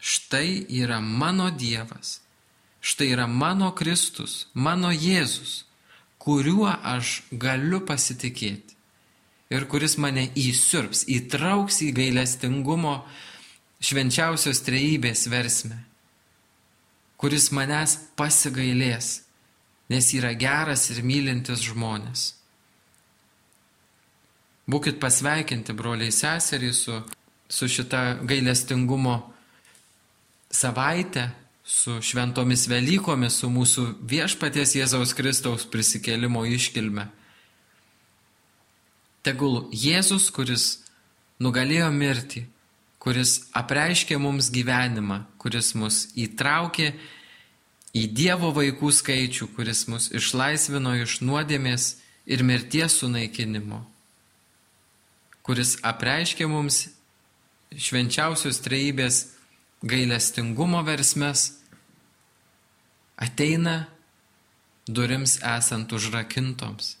štai 0.00 0.66
yra 0.68 1.00
mano 1.00 1.50
Dievas, 1.50 2.20
štai 2.80 3.10
yra 3.14 3.26
mano 3.26 3.72
Kristus, 3.76 4.46
mano 4.54 4.92
Jėzus, 4.92 5.64
kuriuo 6.18 6.70
aš 6.70 7.22
galiu 7.32 7.82
pasitikėti 7.86 8.74
ir 9.50 9.68
kuris 9.70 9.94
mane 10.02 10.26
įsirps, 10.34 11.04
įtrauks 11.06 11.82
į 11.86 11.92
gailestingumo 11.94 12.96
švenčiausios 13.78 14.64
trejybės 14.66 15.28
versmę, 15.30 15.78
kuris 17.20 17.52
manęs 17.54 17.94
pasigailės 18.18 19.26
nes 19.88 20.14
yra 20.14 20.32
geras 20.34 20.88
ir 20.90 21.02
mylintis 21.06 21.62
žmonės. 21.68 22.32
Būkit 24.66 24.98
pasveikinti, 24.98 25.74
broliai 25.78 26.10
seseriai, 26.10 26.74
su, 26.74 26.98
su 27.48 27.68
šita 27.70 28.22
gailestingumo 28.26 29.20
savaitė, 30.50 31.28
su 31.66 32.00
šventomis 32.02 32.66
Velykomis, 32.70 33.40
su 33.40 33.50
mūsų 33.50 33.86
viešpaties 34.06 34.76
Jėzaus 34.78 35.14
Kristaus 35.18 35.66
prisikėlimo 35.70 36.44
iškilme. 36.46 37.08
Tegul 39.26 39.64
Jėzus, 39.74 40.28
kuris 40.30 40.66
nugalėjo 41.42 41.88
mirtį, 41.90 42.44
kuris 43.02 43.40
apreiškė 43.58 44.18
mums 44.22 44.52
gyvenimą, 44.54 45.24
kuris 45.42 45.72
mus 45.78 46.04
įtraukė 46.14 46.92
į 47.96 48.06
Dievo 48.14 48.52
vaikų 48.54 48.92
skaičių, 48.94 49.50
kuris 49.56 49.86
mus 49.90 50.08
išlaisvino 50.14 50.94
iš 51.02 51.20
nuodėmės 51.26 51.96
ir 52.26 52.42
mirties 52.46 53.00
sunaikinimo, 53.02 53.82
kuris 55.46 55.76
apreiškė 55.86 56.48
mums 56.50 56.86
švenčiausios 57.72 58.58
trejybės 58.64 59.22
gailestingumo 59.86 60.82
versmes, 60.86 61.52
ateina 63.16 63.86
durims 64.86 65.38
esant 65.42 65.92
užrakintoms. 65.92 66.96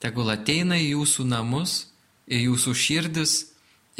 Tegul 0.00 0.32
ateina 0.32 0.78
į 0.80 0.94
jūsų 0.94 1.26
namus, 1.28 1.90
į 2.24 2.46
jūsų 2.46 2.76
širdis, 2.76 3.34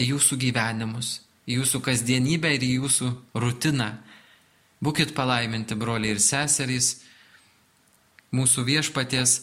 į 0.01 0.15
jūsų 0.15 0.39
gyvenimus, 0.47 1.19
į 1.45 1.61
jūsų 1.61 1.83
kasdienybę 1.85 2.55
ir 2.57 2.65
į 2.65 2.73
jūsų 2.79 3.11
rutiną 3.43 3.91
Būkit 4.81 5.13
palaiminti, 5.13 5.77
broliai 5.77 6.15
ir 6.15 6.21
seserys, 6.25 7.03
mūsų 8.33 8.65
viešpaties 8.65 9.35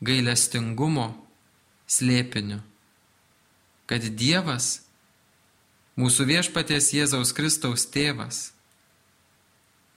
gailestingumo 0.00 1.10
slėpiniu, 1.84 2.62
kad 3.88 4.04
Dievas, 4.20 4.82
mūsų 5.98 6.28
viešpaties 6.28 6.92
Jėzaus 6.94 7.32
Kristaus 7.34 7.86
tėvas, 7.88 8.52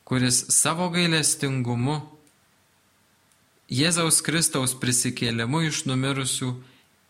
kuris 0.08 0.46
savo 0.56 0.90
gailestingumu, 0.94 2.00
Jėzaus 3.72 4.20
Kristaus 4.26 4.74
prisikėlimu 4.76 5.62
iš 5.70 5.86
numirusių 5.88 6.50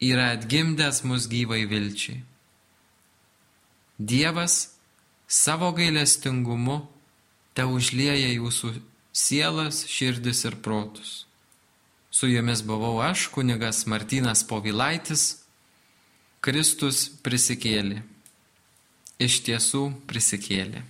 yra 0.06 0.28
atgimdęs 0.36 1.02
mus 1.10 1.26
gyvai 1.30 1.63
vilčiai. 1.70 2.20
Dievas 3.98 4.76
savo 5.26 5.72
gailestingumu 5.74 6.84
te 7.58 7.65
užlieja 7.65 8.30
jūsų 8.36 8.76
sielas, 9.13 9.84
širdis 9.89 10.46
ir 10.46 10.58
protus. 10.62 11.26
Su 12.12 12.28
jumis 12.30 12.62
buvau 12.62 13.00
aš, 13.02 13.30
kunigas 13.34 13.86
Martinas 13.88 14.44
Povilaitis, 14.46 15.40
Kristus 16.41 17.04
prisikėlė. 17.21 17.99
Iš 19.21 19.36
tiesų 19.45 19.82
prisikėlė. 20.10 20.82